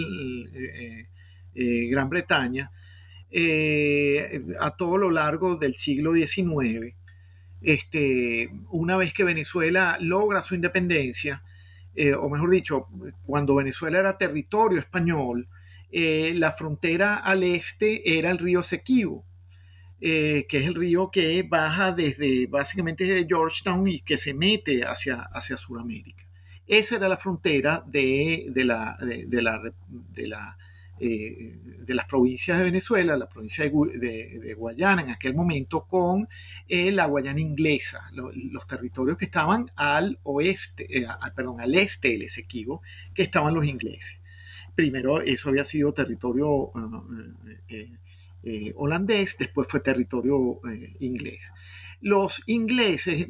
[0.55, 1.07] eh,
[1.55, 2.71] eh, Gran Bretaña
[3.31, 6.95] eh, a todo lo largo del siglo XIX.
[7.61, 11.43] Este, una vez que Venezuela logra su independencia,
[11.95, 12.87] eh, o mejor dicho,
[13.27, 15.49] cuando Venezuela era territorio español,
[15.91, 19.25] eh, la frontera al este era el río Esequibo,
[20.01, 24.85] eh, que es el río que baja desde básicamente desde Georgetown y que se mete
[24.85, 26.25] hacia, hacia Sudamérica.
[26.67, 30.57] Esa era la frontera de, de la, de la
[31.05, 36.29] eh, de las provincias de Venezuela, la provincia de, Guayana en aquel momento, con
[36.69, 42.11] eh, la Guayana inglesa, lo, los territorios que estaban al oeste, eh, perdón, al este
[42.11, 42.83] del Esequibo,
[43.15, 44.17] que estaban los ingleses.
[44.77, 46.71] Primero eso había sido territorio
[48.77, 50.61] holandés, después fue territorio
[51.01, 51.41] inglés
[52.01, 53.29] los ingleses,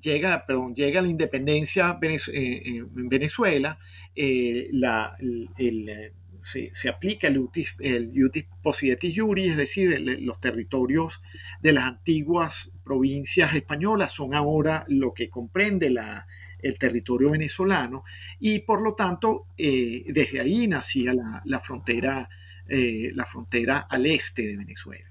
[0.00, 3.78] llega, perdón, llega la independencia en Venezuela,
[4.14, 5.16] la,
[5.58, 6.12] el,
[6.44, 11.22] se, aplica el utis, el utis possidetis juri, es decir, los territorios
[11.60, 16.26] de las antiguas provincias españolas son ahora lo que comprende la,
[16.60, 18.04] el territorio venezolano
[18.38, 22.28] y por lo tanto eh, desde ahí nacía la, la frontera,
[22.68, 25.10] eh, la frontera al este de Venezuela.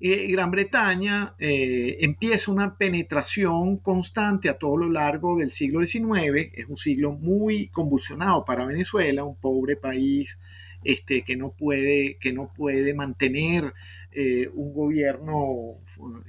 [0.00, 6.66] Eh, Gran Bretaña empieza una penetración constante a todo lo largo del siglo XIX, es
[6.68, 10.38] un siglo muy convulsionado para Venezuela, un pobre país
[10.84, 13.74] este, que, no puede, que no puede mantener
[14.12, 15.78] eh, un gobierno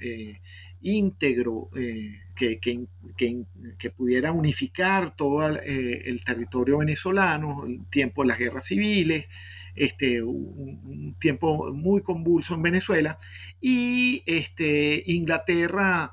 [0.00, 0.40] eh,
[0.82, 2.86] íntegro eh, que, que,
[3.78, 9.26] que, pudiera unificar todo el, territorio venezolano, el tiempo de las guerras civiles,
[9.76, 13.18] este, un, tiempo muy convulso en Venezuela,
[13.60, 16.12] y este, Inglaterra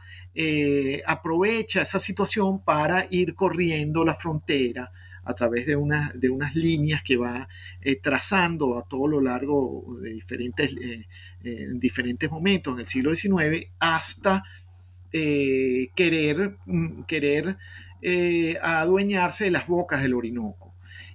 [1.08, 4.92] aprovecha esa situación para ir corriendo la frontera
[5.28, 7.48] a través de, una, de unas líneas que va
[7.82, 11.06] eh, trazando a todo lo largo de diferentes, eh,
[11.44, 14.44] en diferentes momentos en el siglo XIX hasta
[15.12, 17.58] eh, querer, mm, querer
[18.62, 20.68] adueñarse de las bocas del Orinoco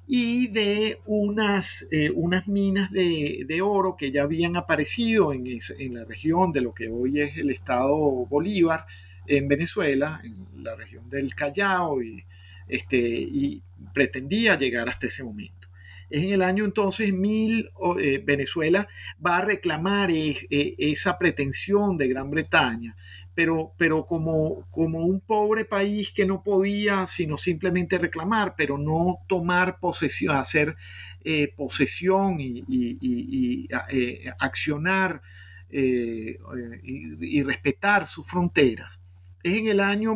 [0.07, 5.94] y de unas, eh, unas minas de, de, oro que ya habían aparecido en, en,
[5.94, 7.96] la región de lo que hoy es el estado
[8.27, 8.85] Bolívar
[9.27, 12.25] en Venezuela, en la región del Callao, y,
[12.73, 13.63] este, y
[13.95, 15.69] pretendía llegar hasta ese momento.
[16.11, 18.87] Es en el año entonces mil, eh, Venezuela
[19.25, 22.95] va a reclamar eh, esa pretensión de Gran Bretaña
[23.35, 29.19] pero, pero como, como un pobre país que no podía sino simplemente reclamar, pero no
[29.27, 30.77] tomar posesión, hacer
[31.25, 35.23] eh, posesión y, y, y, eh, accionar
[35.71, 36.39] eh,
[36.83, 39.01] y, respetar sus fronteras.
[39.43, 40.15] Es en el año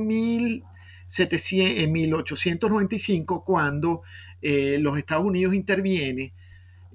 [1.08, 4.02] 1700, 1895 cuando
[4.42, 6.32] los Estados Unidos interviene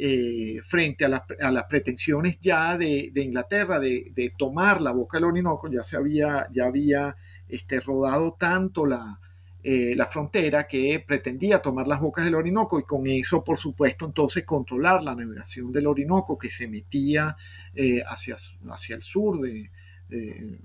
[0.03, 1.09] eh, frente a,
[1.51, 6.65] las pretensiones ya de, Inglaterra de, tomar la boca del Orinoco, ya se había, ya
[6.65, 7.15] había
[7.47, 9.19] este, rodado tanto la,
[9.61, 14.07] eh, la frontera que pretendía tomar las bocas del Orinoco y con eso, por supuesto,
[14.07, 17.35] entonces controlar la navegación del Orinoco que se metía
[17.75, 18.37] eh, hacia,
[18.71, 19.69] hacia el sur de,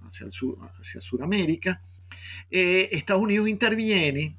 [0.07, 1.83] hacia el sur, hacia Sudamérica.
[2.51, 4.37] Estados Unidos interviene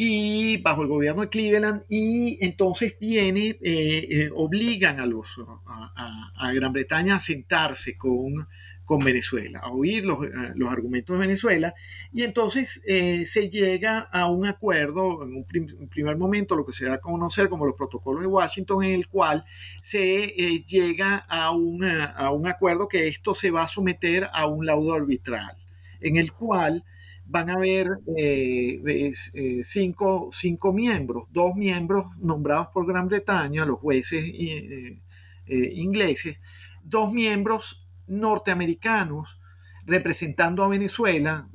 [0.00, 5.26] y bajo el gobierno de Cleveland y entonces viene, eh, eh, obligan a, los,
[5.66, 8.46] a, Gran Bretaña a sentarse con,
[8.84, 11.74] con Venezuela, a oír los, eh, los, argumentos de Venezuela
[12.12, 16.94] y entonces se llega a un acuerdo, en un primer momento lo que se da
[16.94, 19.44] a conocer como los protocolos de Washington, en el cual
[19.82, 20.28] se
[20.68, 25.56] llega a, a un acuerdo que esto se va a someter a un laudo arbitral,
[26.00, 26.84] en el cual
[27.28, 28.80] van a haber eh,
[29.34, 30.32] eh, cinco,
[30.72, 34.98] miembros, dos miembros nombrados por Gran Bretaña, los jueces eh,
[35.46, 36.38] ingleses,
[36.82, 39.38] dos miembros norteamericanos
[39.84, 41.48] representando a Venezuela.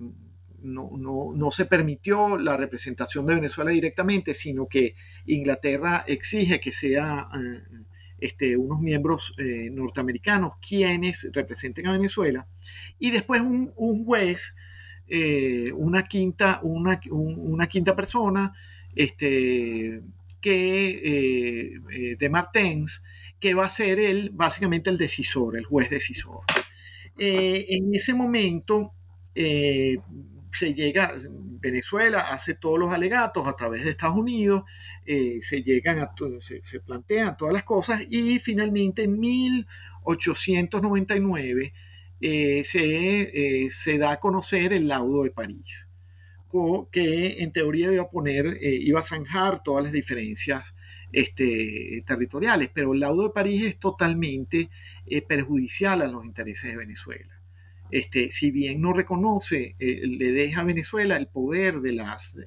[0.62, 7.28] No, no, se permitió la representación de Venezuela directamente, sino que Inglaterra exige que sea
[8.18, 9.36] este, unos miembros
[9.72, 12.48] norteamericanos quienes representen a Venezuela.
[12.98, 14.56] Y después un, un juez
[15.08, 18.54] eh, una, quinta, una, una, quinta persona
[18.96, 20.02] este,
[20.42, 23.04] que, eh, eh, de Martens,
[23.40, 26.40] que va a ser el, básicamente el decisor, el juez decisor.
[27.18, 28.94] en ese momento
[29.36, 31.14] se llega,
[31.60, 34.64] Venezuela hace todos los alegatos a través de Estados Unidos,
[35.06, 36.08] se llegan
[36.40, 41.74] se, se, plantean todas las cosas y finalmente en 1899
[42.26, 45.90] eh, se, eh, se, da a conocer el laudo de París,
[46.90, 50.64] que en teoría iba a poner, eh, iba a zanjar todas las diferencias
[51.12, 54.70] este, territoriales, pero el laudo de París es totalmente
[55.28, 57.42] perjudicial a los intereses de Venezuela.
[57.92, 62.38] Este, si bien no reconoce, le deja a Venezuela el poder de las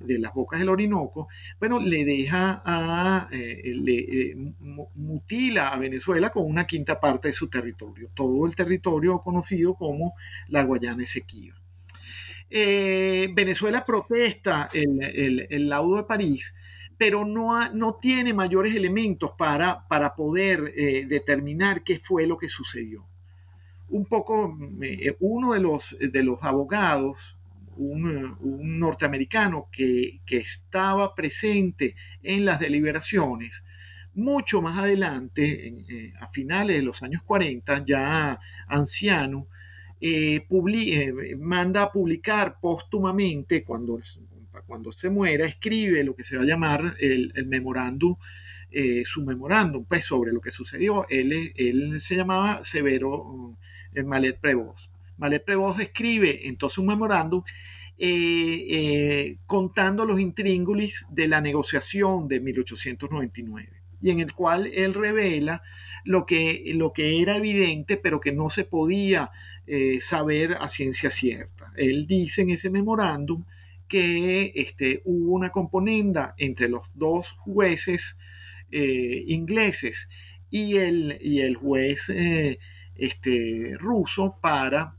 [0.00, 4.36] de las bocas del Orinoco, bueno, le deja a, eh, le, eh,
[4.94, 10.14] mutila a Venezuela con una quinta parte de su territorio, todo el territorio conocido como
[10.48, 11.56] la Guayana Esequiba.
[12.48, 16.52] Eh, Venezuela protesta el, laudo de París,
[16.98, 20.74] pero no, no tiene mayores elementos para, para poder
[21.06, 23.06] determinar qué fue lo que sucedió.
[23.88, 24.58] Un poco,
[25.20, 27.16] uno de los, de los abogados
[27.76, 33.52] un, norteamericano que, estaba presente en las deliberaciones,
[34.14, 39.46] mucho más adelante, eh, a finales de los años 40, ya anciano,
[40.00, 44.00] eh, eh, manda a publicar póstumamente, cuando,
[44.66, 48.16] cuando se muera, escribe lo que se va a llamar el, memorándum,
[49.04, 51.06] su memorándum, pues sobre lo que sucedió.
[51.08, 53.56] Él, él se llamaba Severo
[54.04, 54.89] Malet Prevost.
[55.20, 57.42] Malet Prevost escribe entonces un memorándum
[57.98, 63.68] eh, eh, contando los intríngulis de la negociación de 1899
[64.00, 65.62] y en el cual él revela
[66.04, 69.30] lo que, lo que era evidente pero que no se podía
[69.66, 71.70] eh, saber a ciencia cierta.
[71.76, 73.44] Él dice en ese memorándum
[73.88, 78.16] que este, hubo una componenda entre los dos jueces
[78.72, 80.08] ingleses
[80.48, 82.08] y el, y el juez
[82.94, 84.94] este, ruso para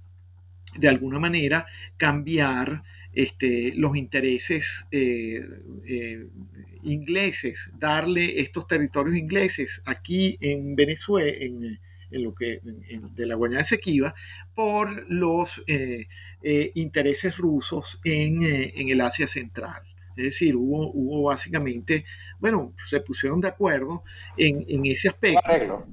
[0.78, 1.66] de alguna manera
[1.98, 5.46] cambiar este, los intereses eh,
[5.86, 6.28] eh,
[6.84, 11.80] ingleses, darle estos territorios ingleses aquí en Venezuela, en,
[12.12, 14.14] lo que de la Guayana Esequiba,
[14.54, 16.08] por los eh,
[16.76, 19.82] intereses rusos en, el Asia Central.
[20.18, 22.04] Es decir, hubo, hubo básicamente,
[22.40, 24.04] bueno, se pusieron de acuerdo
[24.36, 25.88] en, en ese aspecto.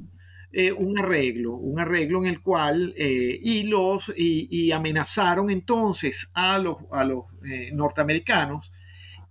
[0.50, 6.58] Eh, un arreglo, un arreglo en el cual eh, y los y, amenazaron entonces a
[6.58, 8.72] los, a los eh, norteamericanos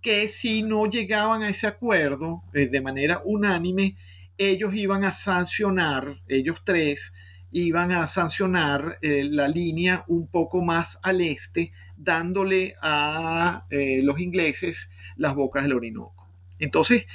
[0.00, 3.96] que si no llegaban a ese acuerdo de manera unánime,
[4.38, 7.12] ellos iban a sancionar, ellos tres
[7.50, 15.34] iban a sancionar la línea un poco más al este, dándole a los ingleses las
[15.34, 16.17] bocas del Orinoco.
[16.58, 17.06] Entonces,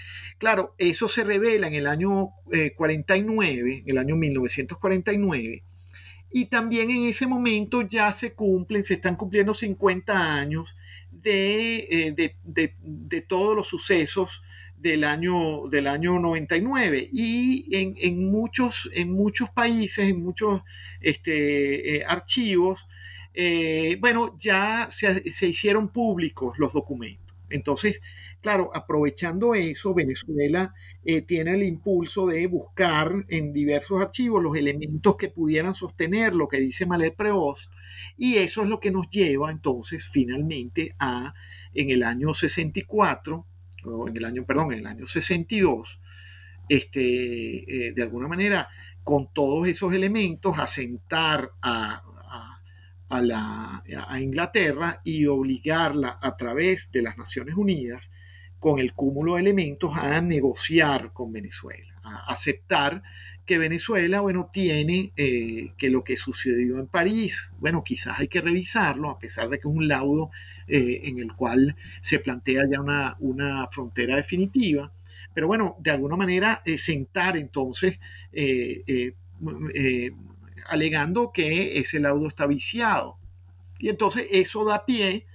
[0.44, 2.32] Claro, eso se revela en el año
[2.76, 5.64] 49, en el año 1949,
[6.34, 10.76] y también en ese momento ya se cumplen, se están cumpliendo 50 años
[11.12, 11.88] de,
[12.18, 14.42] eh, todos los sucesos
[14.78, 20.62] del año, del año 99 y en, muchos, en muchos países, en muchos
[21.00, 22.86] este, eh, archivos,
[23.34, 27.34] eh, bueno, ya se, se, hicieron públicos los documentos.
[27.50, 28.02] Entonces,
[28.44, 30.74] Claro, aprovechando eso, Venezuela
[31.06, 36.50] eh, tiene el impulso de buscar en diversos archivos los elementos que pudieran sostener lo
[36.50, 37.72] que dice Malet Prevost,
[38.18, 41.34] y eso es lo que nos lleva entonces finalmente a,
[41.74, 43.46] en el año 64,
[43.86, 46.02] o en el año, perdón, en el año 62,
[46.68, 48.68] este, eh, de alguna manera,
[49.06, 52.04] con todos esos elementos, asentar a,
[53.08, 58.10] a, la, a Inglaterra y obligarla a través de las Naciones Unidas
[58.64, 63.04] con el cúmulo de elementos a negociar con Venezuela, a aceptar
[63.46, 68.40] que Venezuela, bueno, tiene eh, que lo que sucedió en París, bueno, quizás hay que
[68.40, 70.32] revisarlo, a pesar de que es un laudo
[70.70, 74.94] eh, en el cual se plantea ya una, una, frontera definitiva,
[75.34, 78.00] pero bueno, de alguna manera eh, sentar entonces,
[80.70, 83.18] alegando que ese laudo está viciado.
[83.78, 85.26] Y entonces eso da pie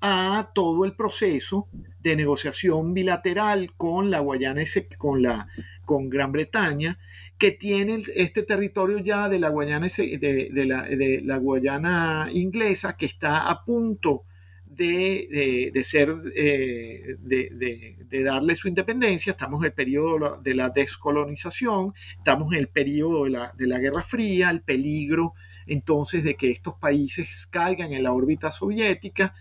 [0.00, 1.68] a todo el proceso
[2.00, 4.64] de negociación bilateral con la Guayana,
[4.96, 5.48] con, la,
[5.84, 6.98] con Gran Bretaña,
[7.38, 13.64] que tiene este territorio ya de la Guayana, de, la, Guayana inglesa, que está a
[13.64, 14.24] punto
[14.64, 19.32] de, ser, eh, de, darle su independencia.
[19.32, 23.78] Estamos en el periodo de la descolonización, estamos en el periodo de la, de la
[23.78, 25.34] Guerra Fría, el peligro
[25.66, 29.34] entonces de que estos países caigan en la órbita soviética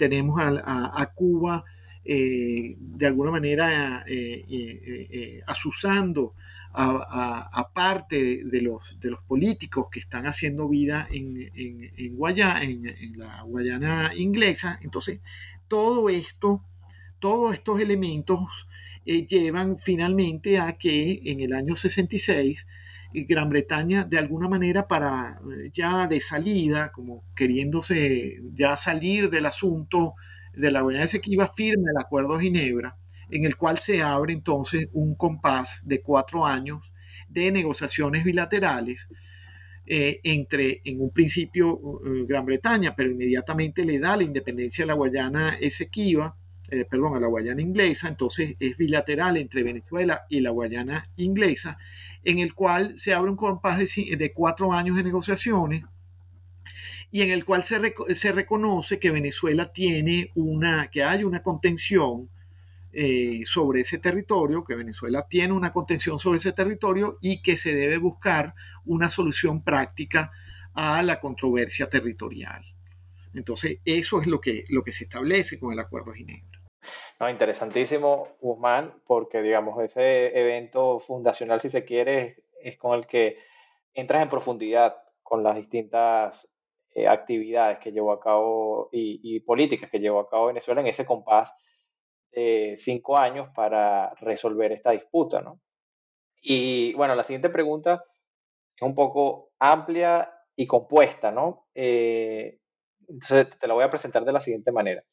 [0.00, 1.62] tenemos a, Cuba
[2.06, 6.32] eh, de alguna manera eh, eh, asusando
[6.72, 13.42] a, parte de los, de los políticos que están haciendo vida en, en, en, la
[13.42, 14.78] Guayana inglesa.
[14.82, 15.20] Entonces,
[15.68, 16.64] todo esto,
[17.18, 18.48] todos estos elementos
[19.04, 22.66] llevan finalmente a que en el año 66
[23.12, 29.46] Gran Bretaña de alguna manera para eh, ya de salida, como queriéndose ya salir del
[29.46, 30.14] asunto
[30.54, 32.96] de la Guayana Esequiba, firme el Acuerdo de Ginebra,
[33.30, 36.92] en el cual se abre entonces un compás de cuatro años
[37.28, 39.06] de negociaciones bilaterales
[39.86, 44.88] eh, entre, en un principio, eh, Gran Bretaña, pero inmediatamente le da la independencia a
[44.88, 46.36] la Guayana Esequiba,
[46.88, 51.76] perdón, a la Guayana inglesa, entonces es bilateral entre Venezuela y la Guayana inglesa,
[52.24, 55.84] en el cual se abre un compás de, cuatro años de negociaciones
[57.10, 62.28] y en el cual se, se, reconoce que Venezuela tiene una, que hay una contención
[62.92, 67.72] eh, sobre ese territorio, que Venezuela tiene una contención sobre ese territorio y que se
[67.72, 68.54] debe buscar
[68.84, 70.32] una solución práctica
[70.74, 72.64] a la controversia territorial.
[73.32, 76.49] Entonces, eso es lo que, lo que se establece con el Acuerdo de Ginebra.
[77.20, 83.36] No, interesantísimo, Guzmán, porque digamos, ese evento fundacional, si se quiere, es con el que
[83.92, 86.48] entras en profundidad con las distintas
[86.94, 91.04] eh, actividades que llevó a cabo y, políticas que llevó a cabo Venezuela en ese
[91.04, 91.52] compás
[92.32, 95.60] de cinco años para resolver esta disputa, ¿no?
[96.40, 98.02] Y bueno, la siguiente pregunta
[98.76, 101.66] es un poco amplia y compuesta, ¿no?
[101.74, 102.60] Eh,
[103.08, 105.04] entonces te la voy a presentar de la siguiente manera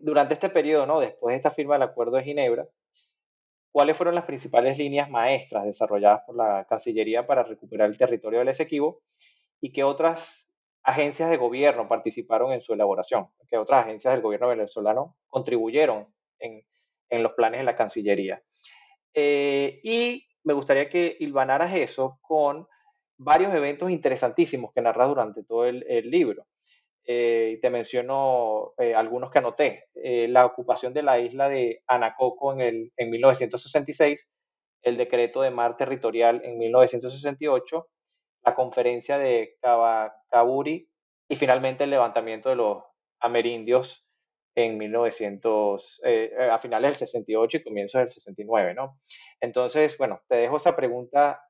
[0.00, 1.00] durante este periodo, ¿no?
[1.00, 2.66] después de esta firma del Acuerdo de Ginebra,
[3.72, 8.48] ¿cuáles fueron las principales líneas maestras desarrolladas por la Cancillería para recuperar el territorio del
[8.48, 9.02] Esequibo
[9.60, 10.48] y qué otras
[10.82, 13.28] agencias de gobierno participaron en su elaboración?
[13.48, 16.06] ¿Qué otras agencias del gobierno venezolano contribuyeron
[16.38, 16.64] en,
[17.22, 18.42] los planes de la Cancillería?
[19.14, 22.66] Eh, y me gustaría que hilvanaras eso con
[23.18, 26.46] varios eventos interesantísimos que narras durante todo el libro.
[27.08, 29.84] Eh, te menciono eh, algunos que anoté.
[29.94, 34.28] Eh, la ocupación de la isla de Anacoco en, el, en 1966,
[34.82, 37.88] el decreto de mar territorial en 1968,
[38.44, 39.56] la conferencia de
[40.30, 40.88] Caburi
[41.28, 42.82] y finalmente el levantamiento de los
[43.20, 44.04] amerindios
[44.56, 46.00] en 1900,
[46.50, 48.98] a finales del 68 y comienzos del 69, ¿no?
[49.40, 51.40] Entonces, bueno, te dejo esa pregunta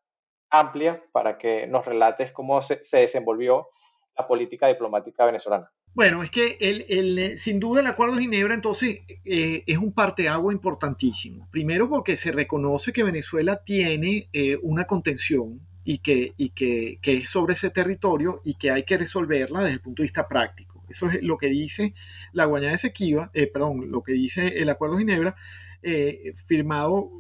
[0.51, 3.69] amplia para que nos relates cómo se, se desenvolvió
[4.17, 5.71] la política diplomática venezolana?
[5.95, 9.93] Bueno, es que el, eh, sin duda el Acuerdo de Ginebra entonces eh, es un
[9.93, 11.49] parteagua importantísimo.
[11.51, 17.15] Primero porque se reconoce que Venezuela tiene eh, una contención y, que, y que, que,
[17.15, 20.85] es sobre ese territorio y que hay que resolverla desde el punto de vista práctico.
[20.89, 21.95] Eso es lo que dice
[22.33, 25.37] la Guayana Esequiba, perdón, lo que dice el Acuerdo de Ginebra,
[26.47, 27.11] firmado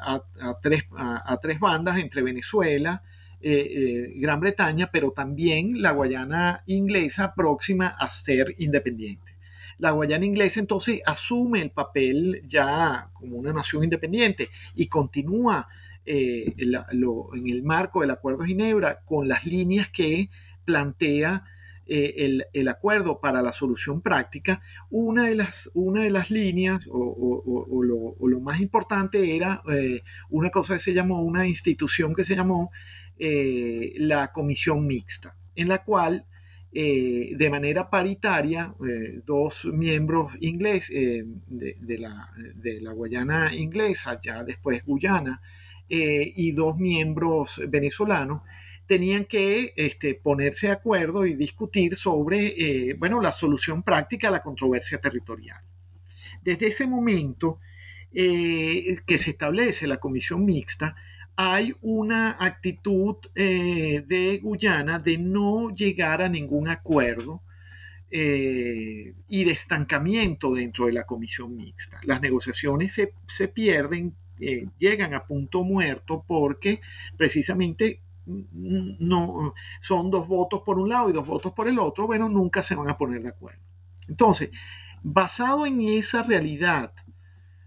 [0.00, 0.22] a,
[0.62, 3.02] tres, a tres bandas entre Venezuela,
[3.44, 9.32] eh, eh, Gran Bretaña, pero también la Guayana inglesa próxima a ser independiente.
[9.78, 15.66] La Guayana inglesa entonces asume el papel ya como una nación independiente y continúa
[16.06, 20.28] eh, en el marco del Acuerdo de Ginebra con las líneas que
[20.64, 21.42] plantea
[21.84, 28.40] el, acuerdo para la solución práctica, una de las, una de las líneas o lo,
[28.40, 29.62] más importante era
[30.30, 32.70] una cosa que se llamó, una institución que se llamó
[33.24, 36.26] la Comisión Mixta, en la cual
[36.74, 43.54] eh, de manera paritaria eh, dos miembros ingleses eh, de, de, la, de, la, Guayana
[43.54, 45.40] inglesa, ya después Guyana,
[45.88, 48.40] y dos miembros venezolanos,
[48.86, 54.42] tenían que este, ponerse de acuerdo y discutir sobre bueno, la solución práctica a la
[54.42, 55.60] controversia territorial.
[56.40, 57.58] Desde ese momento
[58.10, 60.96] que se establece la comisión mixta,
[61.44, 67.42] hay una actitud eh, de Guyana de no llegar a ningún acuerdo
[68.12, 71.98] eh, y de estancamiento dentro de la comisión mixta.
[72.04, 76.80] Las negociaciones se, pierden, eh, llegan a punto muerto porque
[77.16, 82.28] precisamente no son dos votos por un lado y dos votos por el otro, bueno,
[82.28, 83.60] nunca se van a poner de acuerdo.
[84.06, 84.52] Entonces,
[85.02, 86.92] basado en esa realidad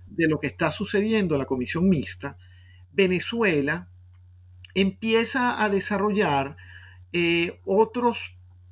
[0.08, 2.38] de lo que está sucediendo en la comisión mixta,
[2.96, 3.88] Venezuela
[4.74, 6.58] empieza a desarrollar
[7.14, 8.18] eh, otros,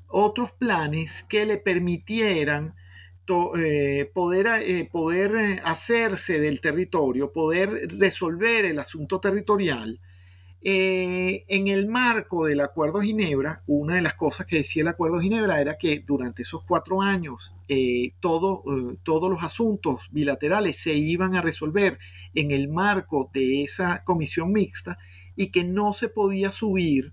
[0.07, 2.75] otros planes que le permitieran
[3.57, 9.99] eh, poder, eh, poder hacerse del territorio, poder resolver el asunto territorial
[10.65, 15.19] eh, en el marco del Acuerdo Ginebra, una de las cosas que decía el Acuerdo
[15.19, 18.63] Ginebra era que durante esos cuatro años eh, eh, todos
[19.29, 21.99] los asuntos bilaterales se iban a resolver
[22.33, 24.97] en el marco de esa comisión mixta
[25.35, 27.11] y que no se podía subir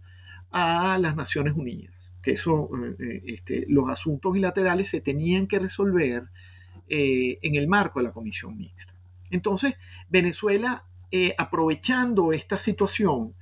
[0.53, 6.23] a las Naciones Unidas, que eso, este, los asuntos bilaterales se tenían que resolver
[6.89, 8.95] en el marco de la comisión mixta.
[9.31, 9.75] Entonces,
[10.09, 10.85] Venezuela,
[11.39, 13.35] aprovechando esta situación,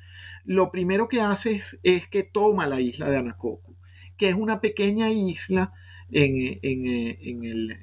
[0.49, 3.75] lo primero que hace es, que toma la isla de Anacoco,
[4.17, 5.75] que es una pequeña isla
[6.11, 7.77] en, el,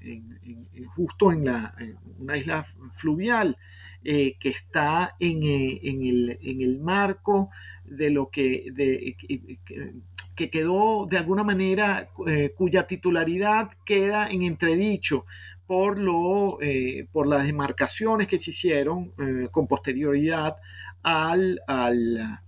[0.96, 1.76] justo en la,
[2.18, 3.56] una isla fluvial
[4.04, 7.52] eh, que está en, el, marco
[7.84, 8.74] de lo que,
[10.36, 15.26] que, quedó de alguna manera, eh, cuya titularidad queda en entredicho
[15.68, 19.12] por, lo, eh, por las demarcaciones que se hicieron
[19.52, 20.56] con posterioridad
[21.04, 22.40] al, al,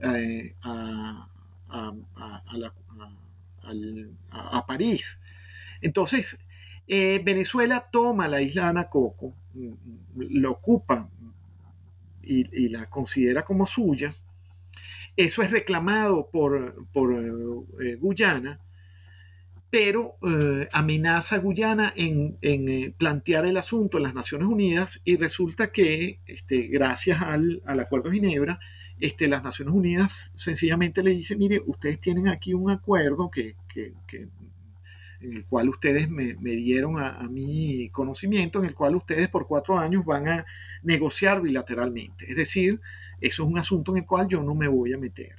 [0.00, 1.26] eh, a,
[4.66, 5.18] París.
[5.80, 6.38] Entonces,
[6.86, 9.72] eh, Venezuela toma la isla de Anacoco, mm,
[10.14, 11.08] lo ocupa
[12.22, 14.14] y, la considera como suya.
[15.16, 18.60] Eso es reclamado por, por eh, Guyana,
[19.70, 20.16] pero
[20.72, 22.38] amenaza a Guyana en,
[22.98, 28.10] plantear el asunto en las Naciones Unidas y resulta que, este, gracias al, al Acuerdo
[28.10, 28.58] de Ginebra,
[29.00, 33.54] este, las Naciones Unidas sencillamente le dicen, mire, ustedes tienen aquí un acuerdo que,
[35.20, 39.78] en el cual ustedes me, dieron a, mi conocimiento, en el cual ustedes por cuatro
[39.78, 40.46] años van a
[40.82, 42.30] negociar bilateralmente.
[42.30, 42.80] Es decir,
[43.20, 45.36] eso es un asunto en el cual yo no me voy a meter.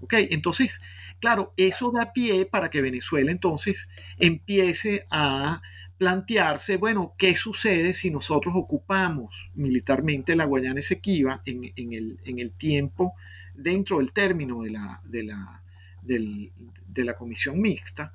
[0.00, 0.14] ¿Ok?
[0.30, 0.80] Entonces,
[1.20, 5.62] claro, eso da pie para que Venezuela entonces empiece a
[6.02, 12.40] plantearse, bueno, ¿qué sucede si nosotros ocupamos militarmente la Guayana Esequiba en, en, el, en
[12.40, 13.14] el, tiempo
[13.54, 15.62] dentro del término de la, de la,
[16.02, 18.12] de la comisión mixta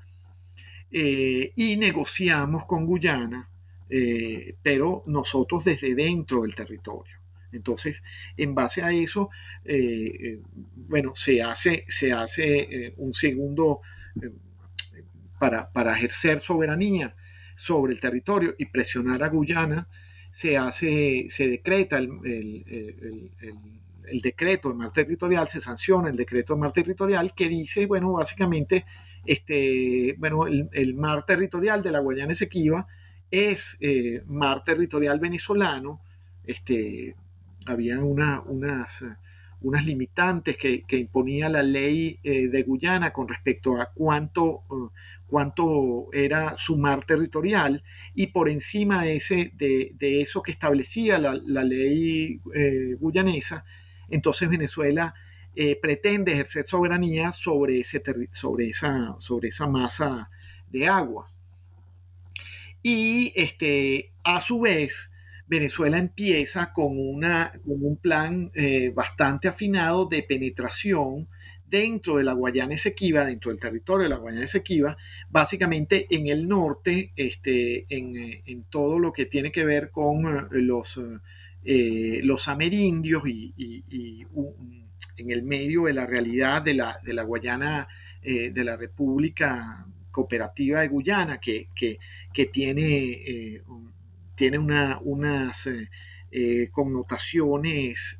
[0.92, 3.48] eh, y negociamos con Guyana,
[3.90, 7.16] eh, pero nosotros desde dentro del territorio?
[7.54, 8.04] Entonces,
[8.36, 9.30] en base a eso,
[9.64, 10.42] eh,
[10.76, 13.80] bueno, se hace, se hace un segundo
[15.40, 17.16] para, para ejercer soberanía
[17.58, 19.88] sobre el territorio y presionar a Guyana,
[20.32, 22.14] se hace, se decreta el,
[24.22, 28.86] decreto de mar territorial, se sanciona el decreto de mar territorial que dice, bueno, básicamente,
[29.26, 32.88] este, bueno, el, mar territorial de la Guayana Esequiba
[33.32, 36.02] es eh, mar territorial venezolano,
[36.46, 37.16] este,
[37.66, 39.04] había una, unas,
[39.62, 44.62] unas limitantes que, imponía la ley eh, de Guyana con respecto a cuánto,
[45.28, 47.84] cuánto era su mar territorial
[48.16, 53.66] y por encima de, ese, de, eso que establecía la, ley eh, guyanesa,
[54.10, 55.14] entonces Venezuela
[55.56, 58.02] eh, pretende ejercer soberanía sobre, ese
[58.32, 60.30] sobre, esa, sobre esa masa
[60.70, 61.30] de agua.
[62.84, 64.94] Y este, a su vez,
[65.48, 71.28] Venezuela empieza con, una, con un plan eh, bastante afinado de penetración
[71.70, 74.98] dentro de la Guayana Esequiba, dentro del territorio de la Guayana Esequiba,
[75.30, 81.00] básicamente en el norte, este, en, todo lo que tiene que ver con eh, los,
[81.64, 84.26] eh, los amerindios y,
[85.18, 87.88] en el medio de la realidad de la, de la Guayana
[88.22, 93.62] de la República Cooperativa de Guyana, que, que, tiene,
[94.36, 95.70] tiene una, unas
[96.72, 98.18] connotaciones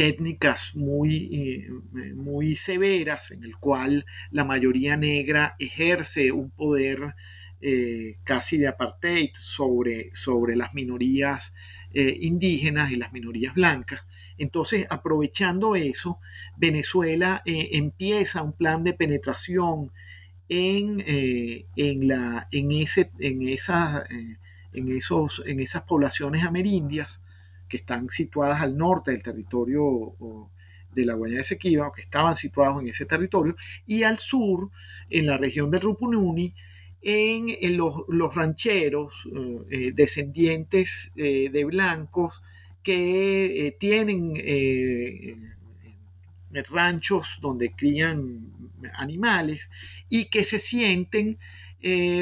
[0.00, 1.68] étnicas muy,
[2.14, 7.14] muy severas, en el cual la mayoría negra ejerce un poder
[7.62, 11.52] eh, casi de apartheid sobre, sobre las minorías
[11.92, 14.00] eh, indígenas y las minorías blancas.
[14.38, 16.20] Entonces, aprovechando eso,
[16.56, 19.92] Venezuela eh, empieza un plan de penetración
[20.48, 24.04] en, en, la, en, ese, en, esa,
[24.72, 27.19] en, esos, en esas poblaciones amerindias
[27.70, 30.14] que están situadas al norte del territorio
[30.92, 33.56] de la Guayana Esequiba, que estaban situados en ese territorio,
[33.86, 34.70] y al sur,
[35.08, 36.52] en la región del Rupununi,
[37.02, 42.34] en, los, rancheros eh, eh, descendientes eh, de blancos
[42.82, 44.34] que tienen
[46.70, 48.52] ranchos donde crían
[48.94, 49.68] animales
[50.08, 51.38] y que se sienten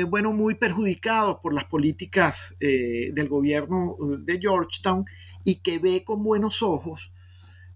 [0.09, 5.05] bueno, muy perjudicados por las políticas del gobierno de Georgetown
[5.45, 7.11] y que ve con buenos ojos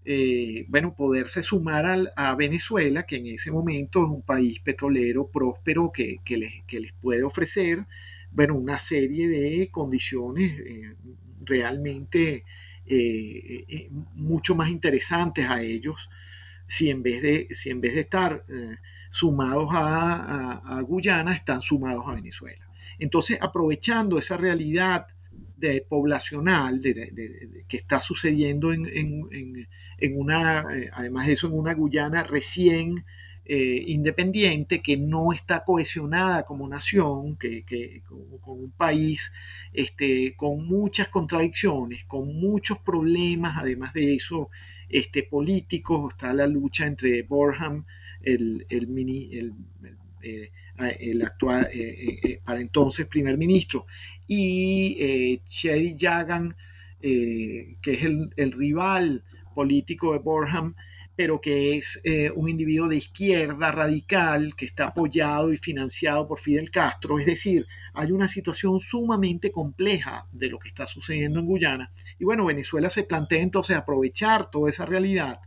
[0.05, 5.91] eh, bueno, poderse sumar a Venezuela, que en ese momento es un país petrolero próspero
[5.93, 7.85] que, les, puede ofrecer,
[8.31, 10.93] bueno, una serie de condiciones eh,
[11.45, 12.43] realmente
[12.85, 16.09] eh, mucho más interesantes a ellos
[16.67, 18.43] si en vez de, si en vez de estar
[19.11, 22.67] sumados a, Guyana, están sumados a Venezuela.
[22.99, 25.07] Entonces, aprovechando esa realidad
[25.63, 29.67] de, poblacional que está sucediendo en,
[30.15, 33.05] una, eh, además de eso, en una Guyana recién
[33.45, 37.63] eh, independiente, que no está cohesionada como nación, que,
[38.41, 39.31] con, un país
[39.73, 44.49] este, con muchas contradicciones, con muchos problemas, además de eso,
[44.89, 47.85] este, políticos, está la lucha entre Borham,
[48.21, 49.53] el, el, mini, el,
[50.21, 50.51] eh,
[51.25, 51.69] actual,
[52.43, 53.85] para entonces primer ministro,
[54.27, 56.55] y eh, Chedi Jagan,
[57.01, 60.73] que es el, rival político de Borham,
[61.15, 66.39] pero que es eh, un individuo de izquierda radical que está apoyado y financiado por
[66.39, 67.19] Fidel Castro.
[67.19, 71.91] Es decir, hay una situación sumamente compleja de lo que está sucediendo en Guyana.
[72.19, 75.39] Y bueno, Venezuela se plantea entonces aprovechar toda esa realidad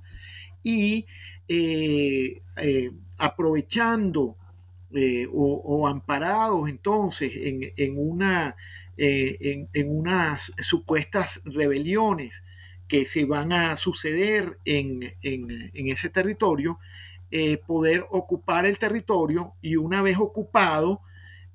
[0.63, 1.07] y
[1.49, 4.37] eh, eh, aprovechando
[5.33, 8.57] o, amparados entonces en, una,
[8.97, 12.43] en unas supuestas rebeliones
[12.89, 16.79] que se van a suceder en, ese territorio,
[17.31, 21.01] eh, poder ocupar el territorio y una vez ocupado,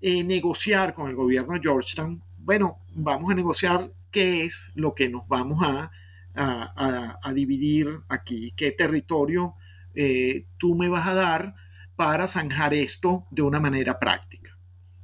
[0.02, 2.22] eh, negociar con el gobierno de Georgetown.
[2.40, 5.92] Bueno, vamos a negociar qué es lo que nos vamos a,
[6.34, 9.54] a, dividir aquí, qué territorio
[9.96, 11.56] eh, tú me vas a dar
[11.96, 14.52] para zanjar esto de una manera práctica.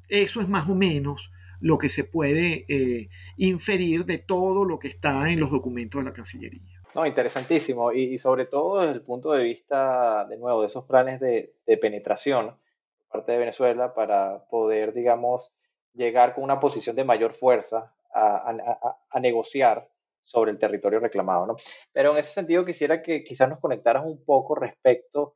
[0.09, 4.87] Eso es más o menos lo que se puede eh, inferir de todo lo que
[4.87, 6.77] está en los documentos de la Cancillería.
[6.93, 7.91] No, interesantísimo.
[7.91, 12.55] Y, sobre todo desde el punto de vista, de nuevo, de esos planes de, penetración
[12.97, 15.51] por parte de Venezuela para poder, digamos,
[15.93, 19.87] llegar con una posición de mayor fuerza a, negociar
[20.23, 21.45] sobre el territorio reclamado.
[21.45, 21.55] ¿no?
[21.93, 25.35] Pero en ese sentido quisiera que quizás nos conectaras un poco respecto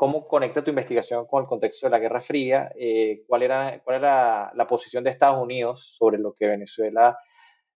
[0.00, 2.72] ¿Cómo conecta tu investigación con el contexto de la Guerra Fría?
[2.74, 7.18] Eh, ¿cuál, era, ¿Cuál era la posición de Estados Unidos sobre lo que Venezuela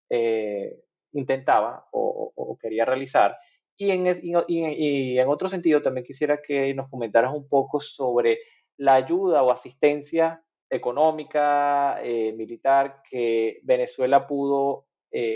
[0.08, 0.74] eh,
[1.12, 3.36] intentaba o, quería realizar?
[3.76, 4.06] Y en,
[4.48, 8.38] y, en, otro sentido, también quisiera que nos comentaras un poco sobre
[8.78, 14.86] la ayuda o asistencia económica, eh, militar, que Venezuela pudo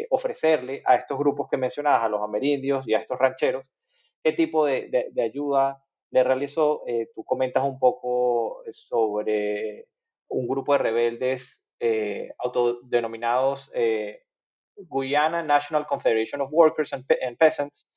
[0.08, 3.66] ofrecerle a estos grupos que mencionabas, a los amerindios y a estos rancheros.
[4.22, 9.88] ¿Qué tipo de, de, de ayuda le realizó, eh, tú comentas un poco sobre
[10.28, 14.22] un grupo de rebeldes eh, autodenominados eh,
[14.74, 17.04] Guyana National Confederation of Workers and,
[17.38, 17.88] Peasants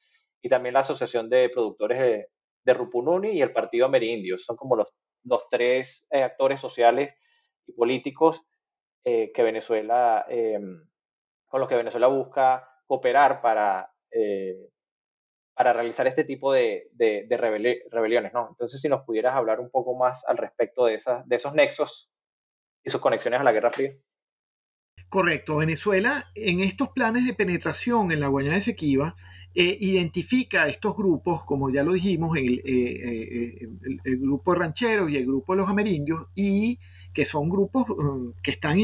[0.41, 2.27] y también la Asociación de Productores
[2.63, 4.43] de, Rupununi y el Partido Amerindios.
[4.45, 4.93] Son como los,
[5.23, 7.13] los tres actores sociales
[7.67, 8.43] y políticos
[9.03, 10.25] que Venezuela,
[11.47, 13.91] con los que Venezuela busca cooperar para
[15.53, 16.87] para realizar este tipo de,
[17.29, 18.49] rebeliones, ¿no?
[18.49, 22.09] Entonces, si nos pudieras hablar un poco más al respecto de, esos nexos
[22.83, 23.93] y sus conexiones a la Guerra Fría.
[25.09, 25.57] Correcto.
[25.57, 29.15] Venezuela, en estos planes de penetración en la Guayana Esequiba,
[29.53, 33.69] eh, identifica estos grupos, como ya lo dijimos, el, eh, eh,
[34.05, 36.79] el, grupo de rancheros y el grupo de los amerindios, y
[37.13, 38.79] que son grupos um, que están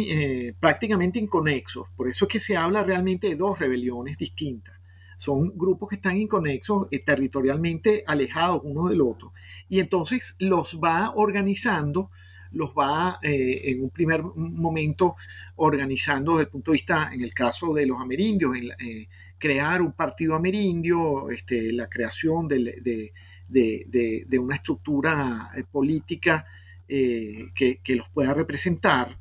[0.60, 1.88] prácticamente inconexos.
[1.96, 4.77] Por eso es que se habla realmente de dos rebeliones distintas
[5.18, 9.34] son grupos que están inconexos, eh, territorialmente alejados uno del otro.
[9.70, 12.12] Y entonces los va organizando,
[12.52, 15.16] los va eh, en un primer momento
[15.56, 19.08] organizando desde el punto de vista, en el caso de los amerindios, eh,
[19.40, 23.12] crear un partido amerindio, este, la creación de,
[23.48, 26.46] de, una estructura política
[26.88, 29.18] que, los pueda representar.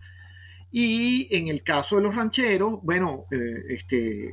[0.70, 3.24] Y en el caso de los rancheros, bueno,
[3.68, 4.32] este,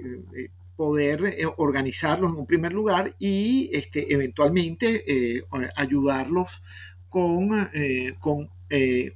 [0.75, 5.43] poder eh, organizarlos en un primer lugar y este, eventualmente eh,
[5.75, 6.61] ayudarlos
[7.09, 8.49] con, eh, con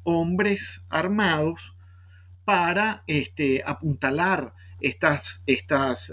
[0.03, 1.59] hombres armados
[2.45, 6.11] para este, apuntalar estas, estas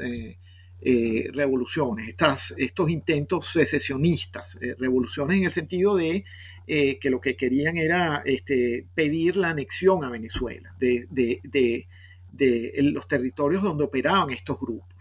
[0.81, 6.25] revoluciones, estas, estos intentos secesionistas, revoluciones en el sentido de
[6.67, 13.63] que lo que querían era este, pedir la anexión a Venezuela de, de los territorios
[13.63, 14.94] donde operaban estos grupos.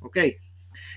[0.00, 0.18] ¿Ok?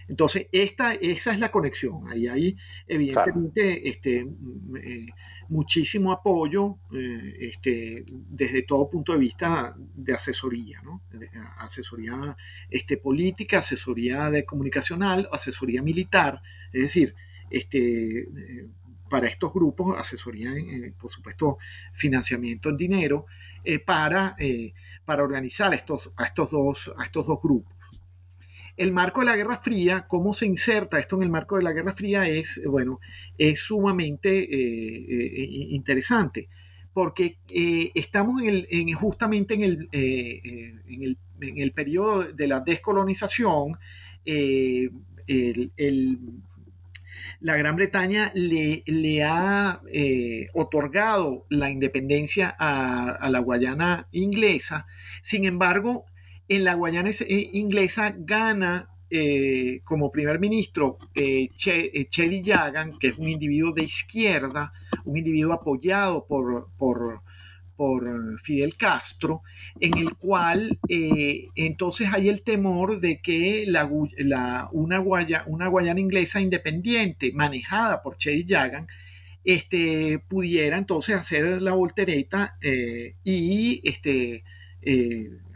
[0.08, 2.08] Entonces, esta, esa es la conexión.
[2.08, 5.08] Ahí hay, evidentemente, este, mm, eh,
[5.50, 11.02] muchísimo apoyo eh, este, desde todo punto de vista de asesoría, ¿no?
[11.58, 12.36] asesoría
[12.70, 16.42] este, política, asesoría de comunicacional, asesoría militar,
[16.72, 17.14] es decir,
[17.50, 18.68] este, eh,
[19.10, 20.52] para estos grupos, asesoría,
[21.00, 21.60] por supuesto,
[21.94, 23.26] financiamiento en dinero,
[23.86, 24.36] para,
[25.06, 27.73] para organizar estos, a, estos dos, a estos dos grupos
[28.78, 31.74] el marco de la Guerra Fría, cómo se inserta esto en el marco de la
[31.74, 33.00] Guerra Fría es, bueno,
[33.38, 36.50] es sumamente eh, eh, interesante,
[36.94, 43.78] porque eh, estamos en justamente en el, en el, periodo de la descolonización,
[47.40, 49.82] la Gran Bretaña le, ha
[50.54, 54.86] otorgado la independencia a, la Guayana inglesa.
[55.24, 56.06] Sin embargo,
[56.48, 63.18] en la Guayana eh, inglesa gana eh, como primer ministro eh, Chedi Yagan, que es
[63.18, 64.74] un individuo de izquierda,
[65.06, 67.22] un individuo apoyado por, por,
[68.44, 69.42] Fidel Castro,
[69.78, 73.86] en el cual entonces hay el temor de que la,
[74.72, 78.88] una, una, Guayana inglesa independiente, manejada por Chedi Yagan,
[79.44, 82.56] este, pudiera entonces hacer la voltereta
[83.26, 84.46] y este,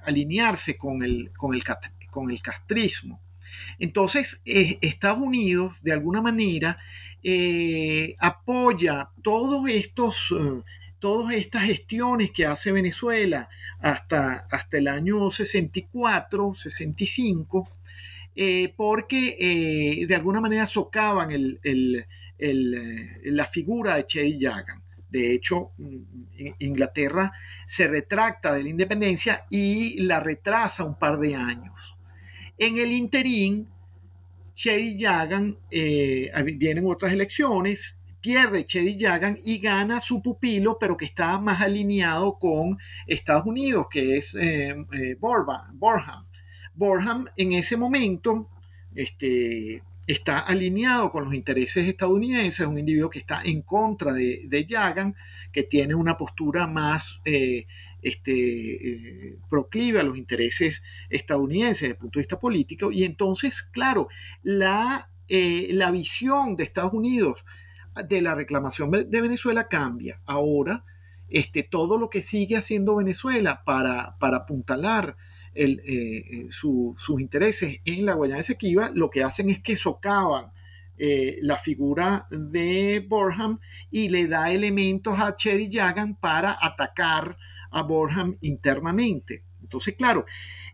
[0.07, 1.63] alinearse con el, con el,
[2.09, 3.21] con el castrismo.
[3.79, 6.77] Entonces, eh, Estados Unidos, de alguna manera,
[7.23, 10.61] eh, apoya todos estos, eh,
[10.99, 13.49] todas estas gestiones que hace Venezuela
[13.79, 17.69] hasta, hasta el año 64, 65,
[18.75, 21.29] porque de alguna manera socavan
[22.39, 24.86] la figura de Che Yagan.
[25.09, 25.97] De hecho, mm,
[26.59, 27.31] Inglaterra
[27.67, 31.97] se retracta de la independencia y la retrasa un par de años.
[32.57, 33.67] En el interín,
[34.55, 41.05] Chedi Yagan, eh, vienen otras elecciones, pierde Chedi Yagan y gana su pupilo, pero que
[41.05, 45.77] está más alineado con Estados Unidos, que es eh, eh, Borham.
[46.73, 48.49] Borham en ese momento
[48.95, 54.43] este, está alineado con los intereses estadounidenses, es un individuo que está en contra de,
[54.45, 55.15] de Yagan,
[55.51, 57.67] que tiene una postura más eh,
[58.01, 62.91] este, eh, proclive a los intereses estadounidenses desde el punto de vista político.
[62.91, 64.07] Y entonces, claro,
[64.43, 67.43] la, eh, la visión de Estados Unidos
[68.07, 70.21] de la reclamación de Venezuela cambia.
[70.25, 70.85] Ahora,
[71.29, 75.17] este, todo lo que sigue haciendo Venezuela para, para apuntalar
[75.59, 80.51] eh, eh, sus intereses en la Guayana Esequiba, lo que hacen es que socavan
[80.99, 87.37] eh, la figura de Borham y le da elementos a Chedi Yagan para atacar
[87.71, 89.41] a Borham internamente.
[89.59, 90.27] Entonces, claro,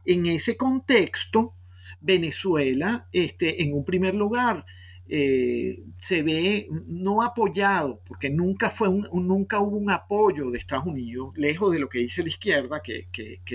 [0.04, 1.54] en ese contexto,
[2.02, 4.66] Venezuela, este, en un primer lugar,
[5.08, 11.38] se ve no apoyado, porque nunca, fue un, nunca hubo un apoyo de Estados Unidos,
[11.38, 13.08] lejos de lo que dice la izquierda, que,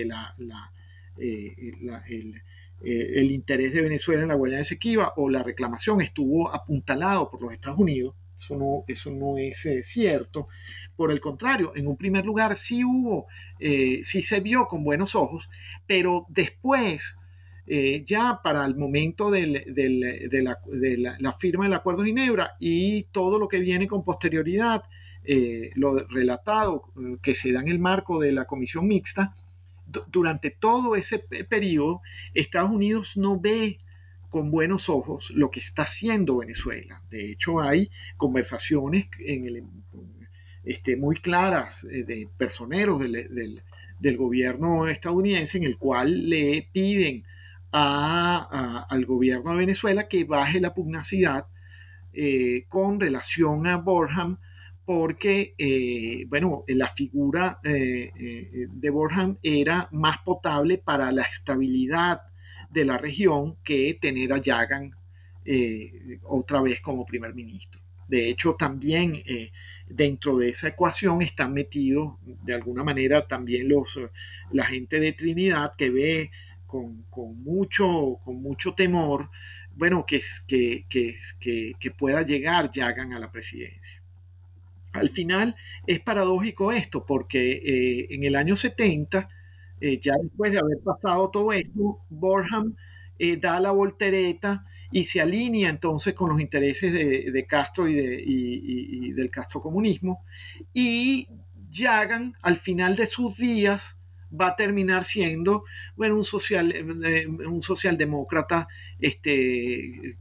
[0.05, 0.35] la,
[1.21, 1.55] eh,
[2.81, 7.43] eh, el, interés de Venezuela en la Guayana Esequiba o la reclamación estuvo apuntalado por
[7.43, 8.15] los Estados Unidos.
[8.39, 10.49] Eso no, eso no es eh, cierto.
[10.97, 13.27] Por el contrario, en un primer lugar sí hubo,
[13.61, 15.49] sí se vio con buenos ojos,
[15.87, 17.17] pero después,
[18.05, 19.47] ya para el momento de,
[21.21, 24.83] la, firma del Acuerdo de Ginebra y todo lo que viene con posterioridad,
[25.77, 26.91] lo relatado
[27.23, 29.37] que se da en el marco de la Comisión Mixta,
[30.09, 32.03] durante todo ese periodo,
[32.35, 33.79] Estados Unidos no ve
[34.31, 37.03] con buenos ojos lo que está haciendo Venezuela.
[37.11, 39.65] De hecho, hay conversaciones en el,
[40.65, 43.63] este, muy claras eh, de personeros del,
[43.99, 47.25] del, gobierno estadounidense en el cual le piden
[47.71, 51.47] al gobierno de Venezuela que baje la pugnacidad
[52.13, 54.39] eh, con relación a Borham,
[54.89, 58.11] porque, eh, bueno, la figura eh,
[58.71, 62.23] de Borham era más potable para la estabilidad
[62.71, 64.93] de la región que tener a Yagan
[66.23, 67.83] otra vez como primer ministro.
[68.09, 69.23] De hecho, también
[69.87, 73.89] dentro de esa ecuación están metidos de alguna manera también los,
[74.53, 76.31] la gente de Trinidad que ve
[76.67, 77.05] con,
[77.43, 79.29] mucho, con mucho temor,
[79.77, 83.98] bueno, que, que, que, que pueda llegar Yagan a la presidencia.
[84.99, 89.29] Al final es paradójico esto, porque eh, en el año 70,
[89.81, 92.75] eh, ya después de haber pasado todo esto, Borham
[93.19, 98.23] eh, da la voltereta y se alinea entonces con los intereses de, Castro y, de,
[98.25, 100.25] y, del Castro comunismo.
[100.73, 101.29] Y
[101.71, 103.98] Yagan, al final de sus días,
[104.31, 105.65] va a terminar siendo
[105.97, 108.69] bueno, un, social, eh, un socialdemócrata
[109.01, 110.19] este,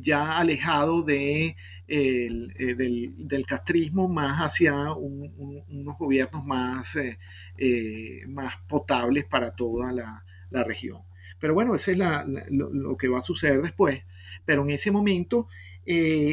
[0.00, 1.56] ya alejado de,
[1.88, 2.28] eh,
[2.76, 10.24] del, castrismo más hacia unos gobiernos más, eh, más potables para toda la,
[10.64, 11.02] región.
[11.38, 11.98] Pero bueno, eso es
[12.50, 14.02] lo, que va a suceder después.
[14.44, 15.48] Pero en ese momento,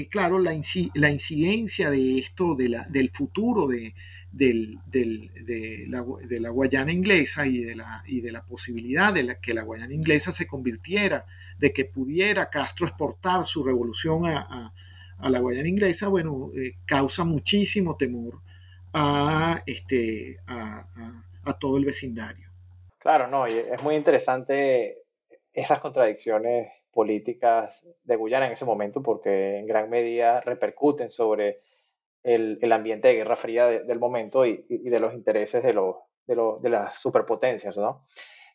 [0.10, 0.60] claro, la,
[0.96, 3.94] la, incidencia de esto, de la, del futuro de,
[4.32, 9.64] del, de, la, Guayana inglesa y de la, y de la posibilidad de que la
[9.64, 11.26] Guayana inglesa se convirtiera,
[11.58, 14.74] de que pudiera Castro exportar su revolución a,
[15.20, 18.40] la Guayana inglesa, bueno, eh, causa muchísimo temor
[18.94, 20.86] a, este, a,
[21.60, 22.50] todo el vecindario.
[23.00, 24.98] Claro, no, y es muy interesante
[25.54, 31.60] esas contradicciones políticas de Guyana en ese momento porque en gran medida repercuten sobre
[32.24, 35.74] el, ambiente de Guerra Fría del momento y, de los intereses de,
[36.28, 38.06] de, las superpotencias, ¿no?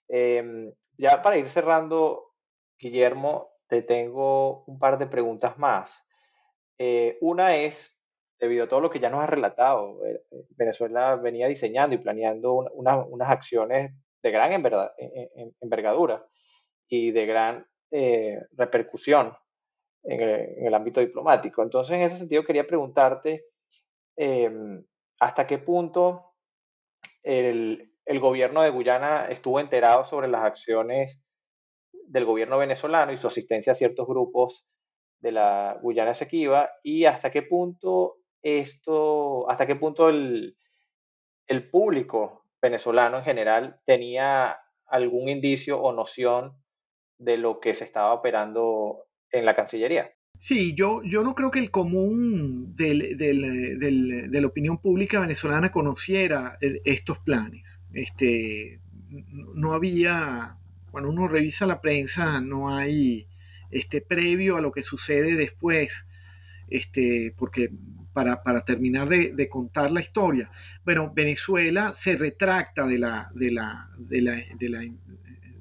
[0.08, 2.34] Em, ya para ir cerrando,
[2.78, 6.06] Guillermo, te tengo un par de preguntas más.
[6.78, 7.98] Eh, una es,
[8.38, 12.52] debido a todo lo que ya nos has relatado, eh, Venezuela venía diseñando y planeando
[12.52, 16.26] unas acciones de gran envergadura
[16.88, 19.34] y de gran eh, repercusión
[20.04, 21.62] en el, ámbito diplomático.
[21.62, 23.46] Entonces, en ese sentido, quería preguntarte
[24.16, 24.84] Em,
[25.20, 26.34] hasta qué punto
[27.22, 27.88] el,
[28.20, 31.20] gobierno de Guyana estuvo enterado sobre las acciones
[32.06, 34.66] del gobierno venezolano y su asistencia a ciertos grupos
[35.20, 40.56] de la Guyana Esequiba y hasta qué punto esto, hasta qué punto el,
[41.46, 46.62] el público venezolano en general tenía algún indicio o noción
[47.18, 50.12] de lo que se estaba operando en la Cancillería.
[50.38, 56.80] Sí, yo, yo no creo que el común de la opinión pública venezolana conociera eh,
[56.84, 57.64] estos planes.
[57.92, 58.80] Este,
[59.54, 60.56] no había,
[60.90, 63.28] cuando uno revisa la prensa, no hay
[63.70, 65.92] este, previo a lo que sucede después,
[66.68, 67.70] este, porque
[68.12, 70.50] para, terminar de, contar la historia,
[70.84, 73.86] bueno, Venezuela se retracta de, la, de, la,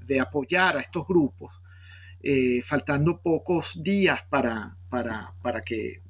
[0.07, 1.60] de apoyar a estos grupos
[2.23, 6.01] eh, faltando pocos días para, para, para que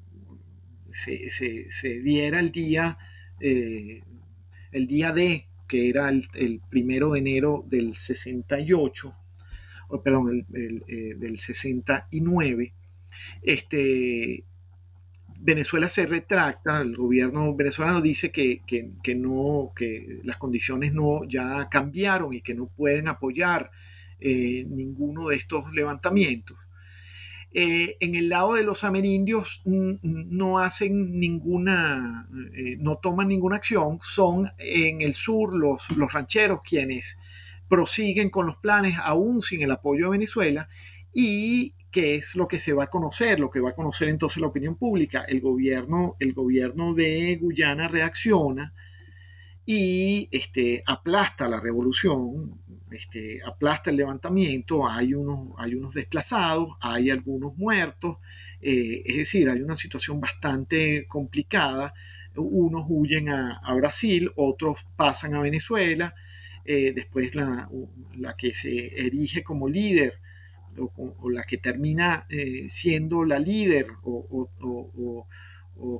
[1.04, 2.98] se, diera el día,
[3.40, 4.02] eh,
[4.72, 9.14] el día D, que era el, primero de enero del 68,
[9.88, 12.72] o perdón, el, eh, del 69,
[13.42, 14.44] este,
[15.44, 21.68] Venezuela se retracta, el gobierno venezolano dice que, que, no, que las condiciones no ya
[21.68, 23.70] cambiaron y que no pueden apoyar
[24.22, 26.56] eh, ninguno de estos levantamientos.
[27.54, 33.98] Eh, en el lado de los amerindios no hacen ninguna, eh, no toman ninguna acción,
[34.02, 37.18] son en el sur los, los rancheros quienes
[37.68, 40.68] prosiguen con los planes aún sin el apoyo de Venezuela
[41.12, 44.40] y que es lo que se va a conocer, lo que va a conocer entonces
[44.40, 45.24] la opinión pública.
[45.28, 48.72] El gobierno, el gobierno de Guyana reacciona
[49.64, 52.60] y este, aplasta la revolución,
[52.90, 58.18] este, aplasta el levantamiento, hay unos, hay unos desplazados, hay algunos muertos,
[58.60, 61.94] eh, es decir, hay una situación bastante complicada,
[62.34, 66.14] unos huyen a, Brasil, otros pasan a Venezuela,
[66.64, 67.68] eh, después la,
[68.38, 70.18] que se erige como líder
[70.78, 75.26] o, la que termina eh, siendo la líder o, o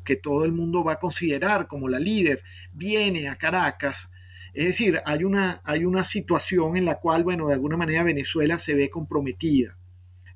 [0.04, 2.42] que todo el mundo va a considerar como la líder,
[2.72, 4.08] viene a Caracas.
[4.54, 8.58] Es decir, hay una, hay una situación en la cual, bueno, de alguna manera Venezuela
[8.58, 9.76] se ve comprometida,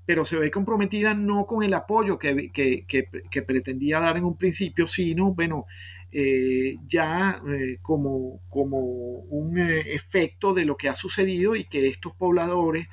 [0.06, 4.88] pero se ve comprometida no con el apoyo que, que, pretendía dar en un principio,
[4.88, 5.66] sino, bueno,
[6.12, 11.88] eh, ya eh, como, como un eh, efecto de lo que ha sucedido y que
[11.88, 12.88] estos pobladores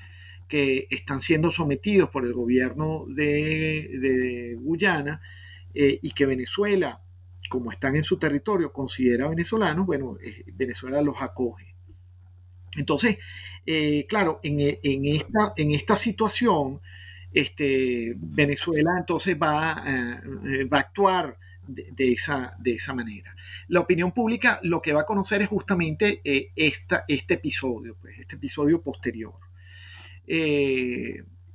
[0.49, 5.21] que están siendo sometidos por el gobierno de, Guyana
[5.73, 7.01] eh, y que Venezuela,
[7.49, 11.75] como están en su territorio, considera venezolanos, bueno, eh, Venezuela los acoge.
[12.75, 13.17] Entonces,
[13.65, 14.59] eh, claro, en,
[15.05, 16.81] esta, en esta situación,
[17.31, 19.83] este, Venezuela entonces va,
[20.71, 23.35] va a actuar de, esa, de esa manera.
[23.67, 26.21] La opinión pública lo que va a conocer es justamente
[26.55, 29.33] esta, este episodio, pues, este episodio posterior.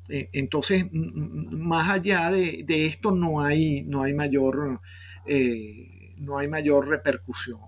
[0.09, 4.81] Entonces, más allá de, esto, no hay, no hay, mayor,
[5.27, 7.61] eh, no hay mayor repercusión.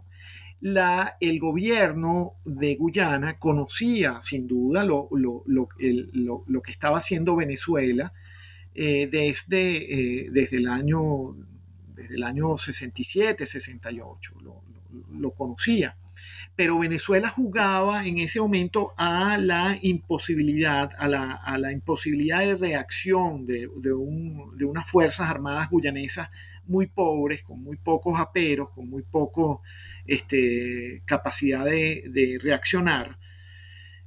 [0.61, 5.09] La, el gobierno de Guyana conocía sin duda lo,
[5.79, 8.13] que estaba haciendo Venezuela
[8.75, 11.37] desde, desde, el año,
[11.95, 14.35] desde el año 67, 68,
[15.11, 15.97] lo conocía
[16.57, 23.67] pero Venezuela jugaba en ese momento a la imposibilidad, a la, imposibilidad de reacción de,
[23.67, 26.29] unas Fuerzas Armadas guyanesas
[26.67, 29.63] muy pobres, con muy pocos aperos, con muy poco
[30.07, 33.19] este, capacidad de, reaccionar.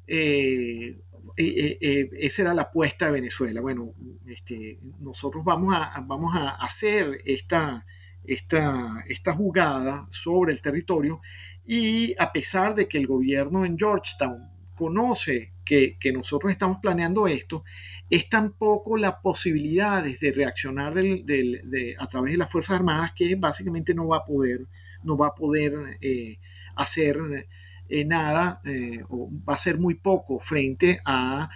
[0.06, 0.98] Eh,
[1.38, 3.62] eh, eh, esa era la apuesta de Venezuela.
[3.62, 3.94] Bueno,
[4.28, 7.86] este, nosotros vamos a, vamos a hacer esta,
[8.24, 11.22] esta, esta jugada sobre el territorio
[11.66, 17.64] y a pesar de que el gobierno en Georgetown conoce que, nosotros estamos planeando esto,
[18.10, 23.94] es tan poco las posibilidades de reaccionar a través de las Fuerzas Armadas que básicamente
[23.94, 24.62] no va a poder,
[25.04, 26.38] no va a poder eh,
[26.76, 27.48] hacer
[27.90, 31.50] eh, nada eh, o va a ser muy poco frente a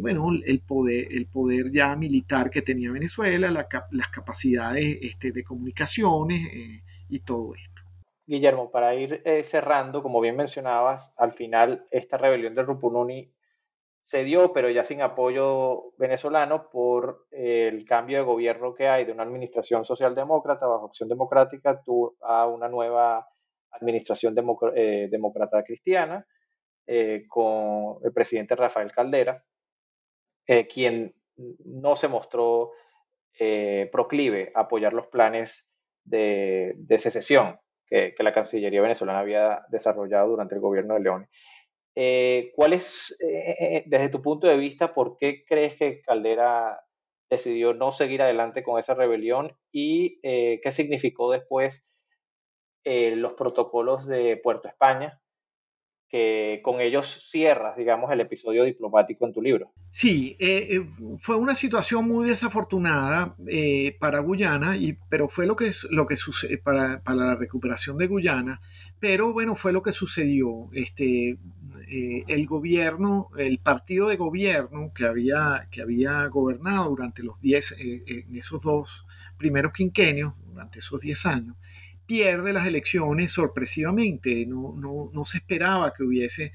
[0.00, 6.48] bueno, el, poder, el poder ya militar que tenía Venezuela, las capacidades este, de comunicaciones
[7.08, 7.73] y todo esto.
[8.26, 13.30] Guillermo, para ir eh, cerrando, como bien mencionabas, al final esta rebelión del Rupununi
[14.02, 19.04] se dio, pero ya sin apoyo venezolano por eh, el cambio de gobierno que hay
[19.04, 21.82] de una administración socialdemócrata bajo opción democrática
[22.22, 23.26] a una nueva
[23.70, 24.34] administración
[24.74, 26.26] eh, demócrata cristiana
[27.28, 29.42] con el presidente Rafael Caldera,
[30.68, 31.14] quien
[31.64, 32.72] no se mostró
[33.90, 35.66] proclive a apoyar los planes
[36.04, 37.58] de secesión
[37.88, 41.28] que, la Cancillería venezolana había desarrollado durante el gobierno de León.
[41.96, 46.80] Eh, ¿Cuál es, eh, eh, desde tu punto de vista, por qué crees que Caldera
[47.30, 51.84] decidió no seguir adelante con esa rebelión y qué significó después
[52.84, 55.20] los protocolos de Puerto España
[56.08, 59.72] que con ellos cierras, digamos, el episodio diplomático en tu libro.
[59.90, 60.86] Sí, eh, eh,
[61.20, 66.16] fue una situación muy desafortunada eh, para Guyana, y, pero fue lo que, lo que
[66.16, 68.60] sucede para, para, la recuperación de Guyana,
[69.00, 70.68] pero bueno, fue lo que sucedió.
[70.72, 71.36] Este,
[71.86, 78.36] el gobierno, el partido de gobierno que había, que había gobernado durante los 10, en
[78.36, 81.56] esos dos primeros quinquenios, durante esos 10 años,
[82.06, 84.46] pierde las elecciones sorpresivamente.
[84.46, 84.74] No,
[85.12, 86.52] no, se esperaba que hubiese,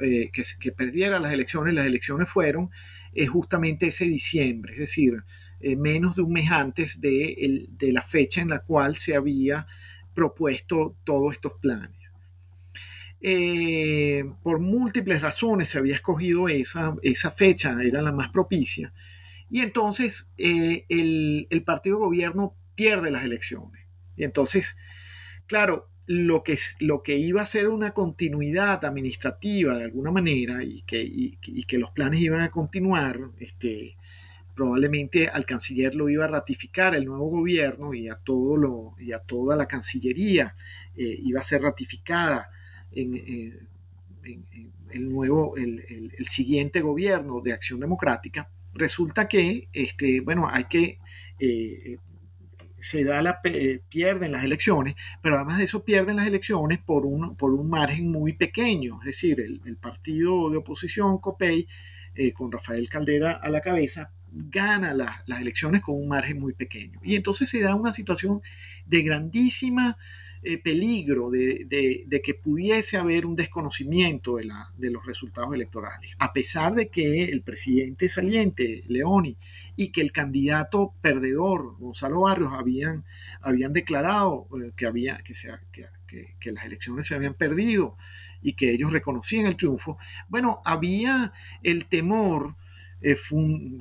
[0.00, 1.74] eh, que, perdiera las elecciones.
[1.74, 2.70] Las elecciones fueron
[3.14, 5.22] eh, justamente ese diciembre, es decir,
[5.60, 9.66] eh, menos de un mes antes de, la fecha en la cual se había
[10.14, 12.00] propuesto todos estos planes.
[14.42, 18.92] por múltiples razones se había escogido esa, esa fecha, era la más propicia.
[19.50, 23.82] Y entonces el, el partido de gobierno pierde las elecciones.
[24.16, 24.76] Y entonces
[25.52, 30.80] claro, lo que, lo que iba a ser una continuidad administrativa de alguna manera y
[30.86, 31.36] que,
[31.68, 33.94] que los planes iban a continuar, este,
[34.54, 39.12] probablemente al canciller lo iba a ratificar el nuevo gobierno y a, todo lo, y
[39.12, 40.56] a toda la cancillería
[40.96, 42.48] eh, iba a ser ratificada
[42.90, 43.68] en,
[44.90, 50.98] el nuevo, el, siguiente gobierno de Acción Democrática, resulta que, este, bueno, hay que
[51.38, 51.98] eh,
[52.82, 53.40] se da la,
[53.88, 58.10] pierden las elecciones, pero además de eso pierden las elecciones por un, por un margen
[58.10, 61.66] muy pequeño, es decir, el, partido de oposición, COPEI,
[62.14, 67.00] eh, con Rafael Caldera a la cabeza, gana las elecciones con un margen muy pequeño.
[67.02, 68.42] Y entonces se da una situación
[68.86, 69.96] de grandísima
[70.44, 76.88] eh, peligro de, que pudiese haber un desconocimiento de, los resultados electorales, a pesar de
[76.88, 79.36] que el presidente saliente, Leoni,
[79.76, 83.04] y que el candidato perdedor, Gonzalo Barrios, habían,
[83.72, 87.96] declarado eh, que, las elecciones se habían perdido
[88.42, 89.96] y que ellos reconocían el triunfo,
[90.28, 91.32] bueno, había
[91.62, 92.56] el temor
[93.00, 93.16] eh,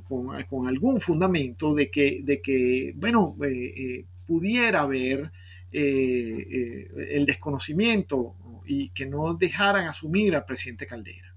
[0.08, 2.94] con, algún fundamento de que, de que
[4.28, 5.32] pudiera haber
[5.72, 11.34] eh, eh, el desconocimiento y que no dejaran asumir al presidente Caldera.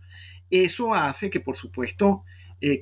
[0.51, 2.24] Eso hace que, por supuesto,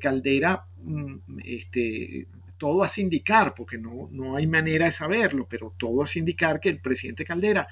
[0.01, 6.05] Caldera, mm, este, todo hace indicar, porque no, no hay manera de saberlo, pero todo
[6.05, 7.67] hace indicar que el presidente Caldera,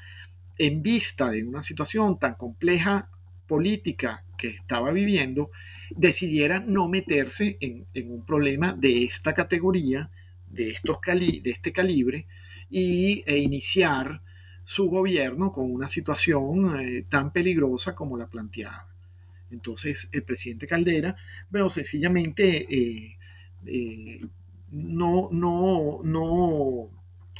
[0.58, 3.08] en vista de una situación tan compleja
[3.46, 5.50] política que estaba viviendo,
[5.90, 10.10] decidiera no meterse en, un problema de esta categoría,
[10.48, 12.26] de, estos de este calibre,
[12.70, 14.20] y, e iniciar
[14.70, 18.86] su gobierno con una situación eh, tan peligrosa como la planteada.
[19.50, 21.16] Entonces, el presidente Caldera,
[21.50, 23.18] bueno, sencillamente eh,
[23.66, 24.20] eh,
[24.70, 26.88] no, no, no,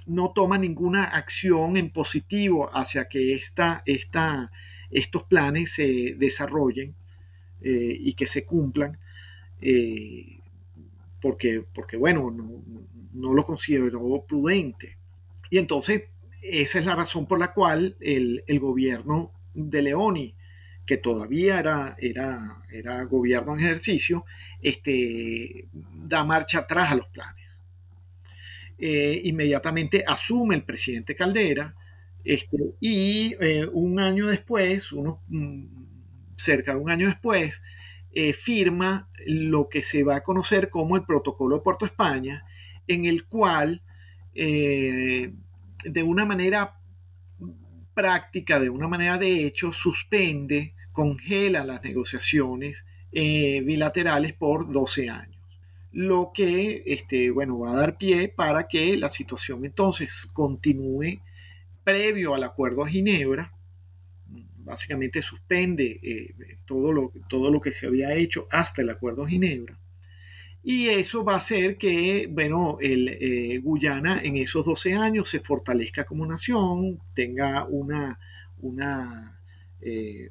[0.07, 4.51] no toma ninguna acción en positivo hacia que esta, esta,
[4.91, 6.97] estos planes se desarrollen
[7.63, 8.99] y que se cumplan,
[11.21, 12.35] porque, porque, bueno,
[13.13, 14.97] no, lo considero prudente.
[15.51, 16.05] Y entonces,
[16.43, 20.35] esa es la razón por la cual el, gobierno de Leoni,
[20.87, 24.25] que todavía era, era, era gobierno en ejercicio,
[24.63, 27.47] este, da marcha atrás a los planes.
[28.79, 31.75] Eh, inmediatamente asume el presidente Caldera
[32.25, 33.35] este, y
[33.73, 34.85] un año después,
[35.29, 35.65] mm,
[36.39, 37.61] cerca de un año después,
[38.13, 42.45] eh, firma lo que se va a conocer como el Protocolo de Puerto España,
[42.89, 43.83] en el cual,
[44.35, 45.33] eh,
[45.85, 46.77] de una manera
[47.95, 55.41] práctica, de una manera de hecho, suspende, congela las negociaciones eh, bilaterales por 12 años.
[55.93, 61.21] Lo que, este, bueno, va a dar pie para que la situación entonces continúe
[61.83, 63.53] previo al Acuerdo de Ginebra,
[64.59, 69.33] básicamente suspende eh, todo, lo, todo lo que se había hecho hasta el Acuerdo de
[69.33, 69.80] Ginebra.
[70.63, 75.41] Y eso va a hacer que, bueno, el, eh, Guyana en esos 12 años se
[75.41, 78.19] fortalezca como nación, tenga una,
[78.59, 79.41] una,
[79.81, 80.31] eh,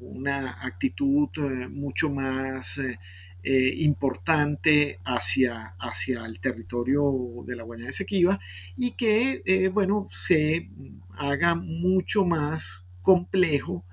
[0.00, 1.28] una actitud
[1.70, 2.78] mucho más
[3.44, 7.02] importante hacia, hacia el territorio
[7.46, 8.38] de la Guayana Esequiba
[8.76, 10.68] y que, bueno, se
[11.16, 12.66] haga mucho más
[13.00, 13.84] complejo,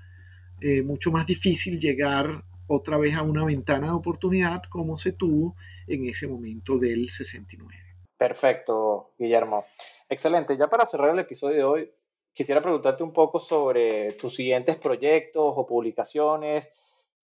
[0.60, 5.54] eh, mucho más difícil llegar otra vez a una ventana de oportunidad como se tuvo
[5.86, 7.74] en ese momento del 69.
[8.16, 9.64] Perfecto, Guillermo.
[10.08, 10.56] Excelente.
[10.56, 11.90] Ya para cerrar el episodio de hoy,
[12.32, 16.68] quisiera preguntarte un poco sobre tus siguientes proyectos o publicaciones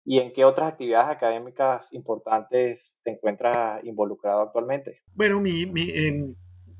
[0.03, 5.01] y en qué otras actividades académicas importantes te encuentras involucrado actualmente.
[5.13, 5.91] Bueno, mi, mi,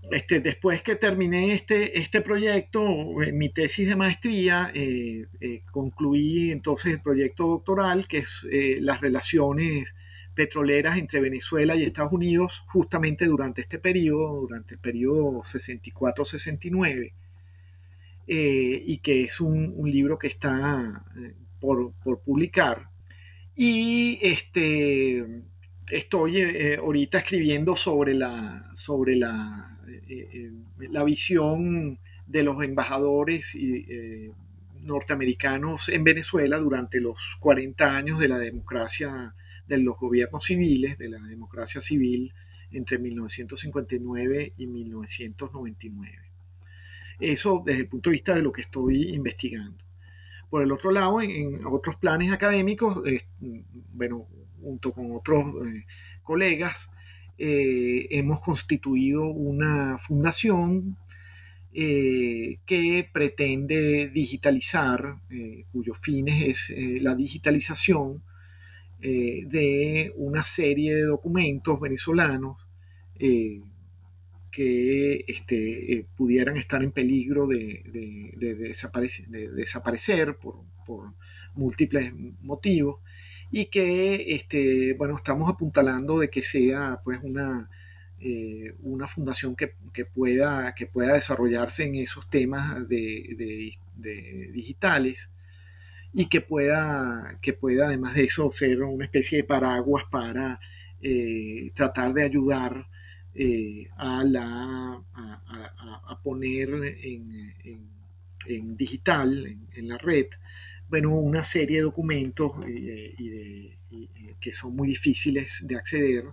[0.09, 2.81] este, después que terminé este, este proyecto,
[3.21, 8.29] eh, mi tesis de maestría, eh, eh, concluí entonces el proyecto doctoral, que es
[8.81, 9.93] las relaciones
[10.33, 17.13] petroleras entre Venezuela y Estados Unidos, justamente durante este periodo, durante el periodo 64-69,
[18.27, 21.03] y que es un, libro que está
[21.59, 22.87] por, por, publicar.
[23.55, 25.25] Y este,
[25.89, 29.71] estoy ahorita escribiendo sobre la, sobre la
[30.11, 30.51] eh, eh,
[30.89, 34.31] la visión de los embajadores eh,
[34.81, 39.33] norteamericanos en Venezuela durante los 40 años de la democracia,
[39.77, 42.33] de los gobiernos civiles, de la democracia civil
[42.71, 46.17] entre 1959 y 1999.
[47.19, 49.83] Eso desde el punto de vista de lo que estoy investigando.
[50.49, 53.01] Por el otro lado, en, otros planes académicos,
[53.93, 54.27] bueno,
[54.61, 55.45] junto con otros
[56.23, 56.89] colegas,
[57.43, 60.95] eh, hemos constituido una fundación
[61.73, 68.21] eh, que pretende digitalizar, eh, cuyo fin es la digitalización
[69.01, 72.57] de una serie de documentos venezolanos
[74.51, 77.83] que este, pudieran estar en peligro de,
[79.55, 80.61] desaparecer, por,
[81.55, 82.99] múltiples motivos
[83.49, 87.69] y que este, bueno, estamos apuntalando de que sea pues una,
[88.19, 89.73] eh, una fundación que,
[90.05, 93.77] pueda, que pueda desarrollarse en esos temas de,
[94.53, 95.29] digitales
[96.13, 100.59] y que pueda, que pueda además de eso ser una especie de paraguas para
[101.01, 102.87] eh, tratar de ayudar
[103.33, 106.69] eh, a, la, a, poner
[107.01, 107.95] en,
[108.75, 110.27] digital, en la red,
[110.89, 113.77] bueno, una serie de documentos eh,
[114.39, 116.25] que son muy difíciles de acceder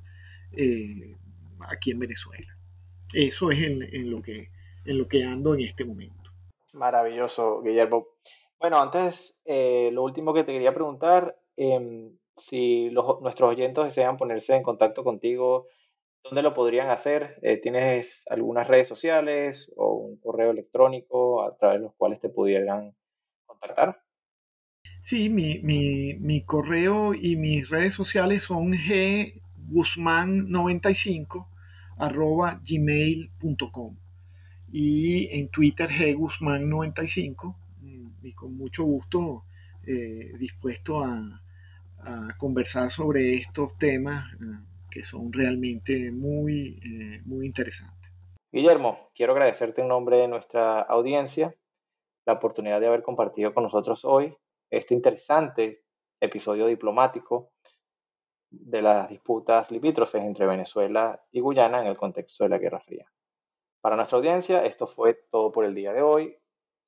[1.61, 2.57] aquí en Venezuela.
[3.13, 4.51] Eso es en, lo que,
[4.85, 6.31] en lo que ando en este momento.
[6.73, 8.09] Maravilloso, Guillermo.
[8.61, 14.63] Bueno, antes, lo último que te quería preguntar, em, si nuestros oyentes desean ponerse en
[14.63, 15.67] contacto contigo,
[16.25, 17.39] ¿dónde lo podrían hacer?
[17.63, 22.95] ¿Tienes algunas redes sociales o un correo electrónico a través de los cuales te pudieran
[23.47, 24.01] contactar?
[25.03, 28.73] Sí, mi, mi, mi, correo y mis redes sociales son
[29.71, 31.47] guzmán95
[31.97, 33.97] arroba gmail.com
[34.71, 37.68] y en Twitter guzmán95 mm,
[38.23, 39.45] y con mucho gusto
[39.87, 41.43] eh, dispuesto a,
[42.39, 44.37] conversar sobre estos temas eh,
[44.89, 48.13] que son realmente muy, eh, muy interesantes.
[48.53, 51.55] Guillermo, quiero agradecerte en nombre de nuestra audiencia
[52.25, 54.35] la oportunidad de haber compartido con nosotros hoy
[54.71, 55.83] este interesante
[56.21, 57.51] episodio diplomático
[58.51, 63.11] de las disputas limítrofes entre Venezuela y Guyana en el contexto de la Guerra Fría.
[63.81, 66.37] Para nuestra audiencia, esto fue todo por el día de hoy.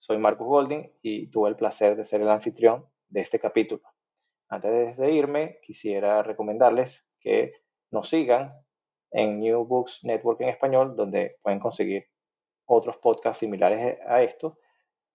[0.01, 3.83] Soy Marcus Golding y tuve el placer de ser el anfitrión de este capítulo.
[4.49, 7.53] Antes de irme, quisiera recomendarles que
[7.91, 8.51] nos sigan
[9.11, 12.07] en New Books Network en español, donde pueden conseguir
[12.67, 14.55] otros podcasts similares a estos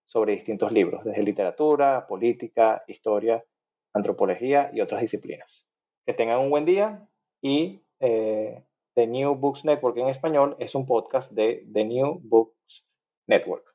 [0.03, 3.43] sobre distintos libros, desde literatura, política, historia,
[3.91, 5.67] antropología y otras disciplinas.
[6.05, 7.09] Que tengan un buen día
[7.41, 8.63] y eh,
[8.93, 12.85] The New Books Network en español es un podcast de The New Books
[13.25, 13.74] Network.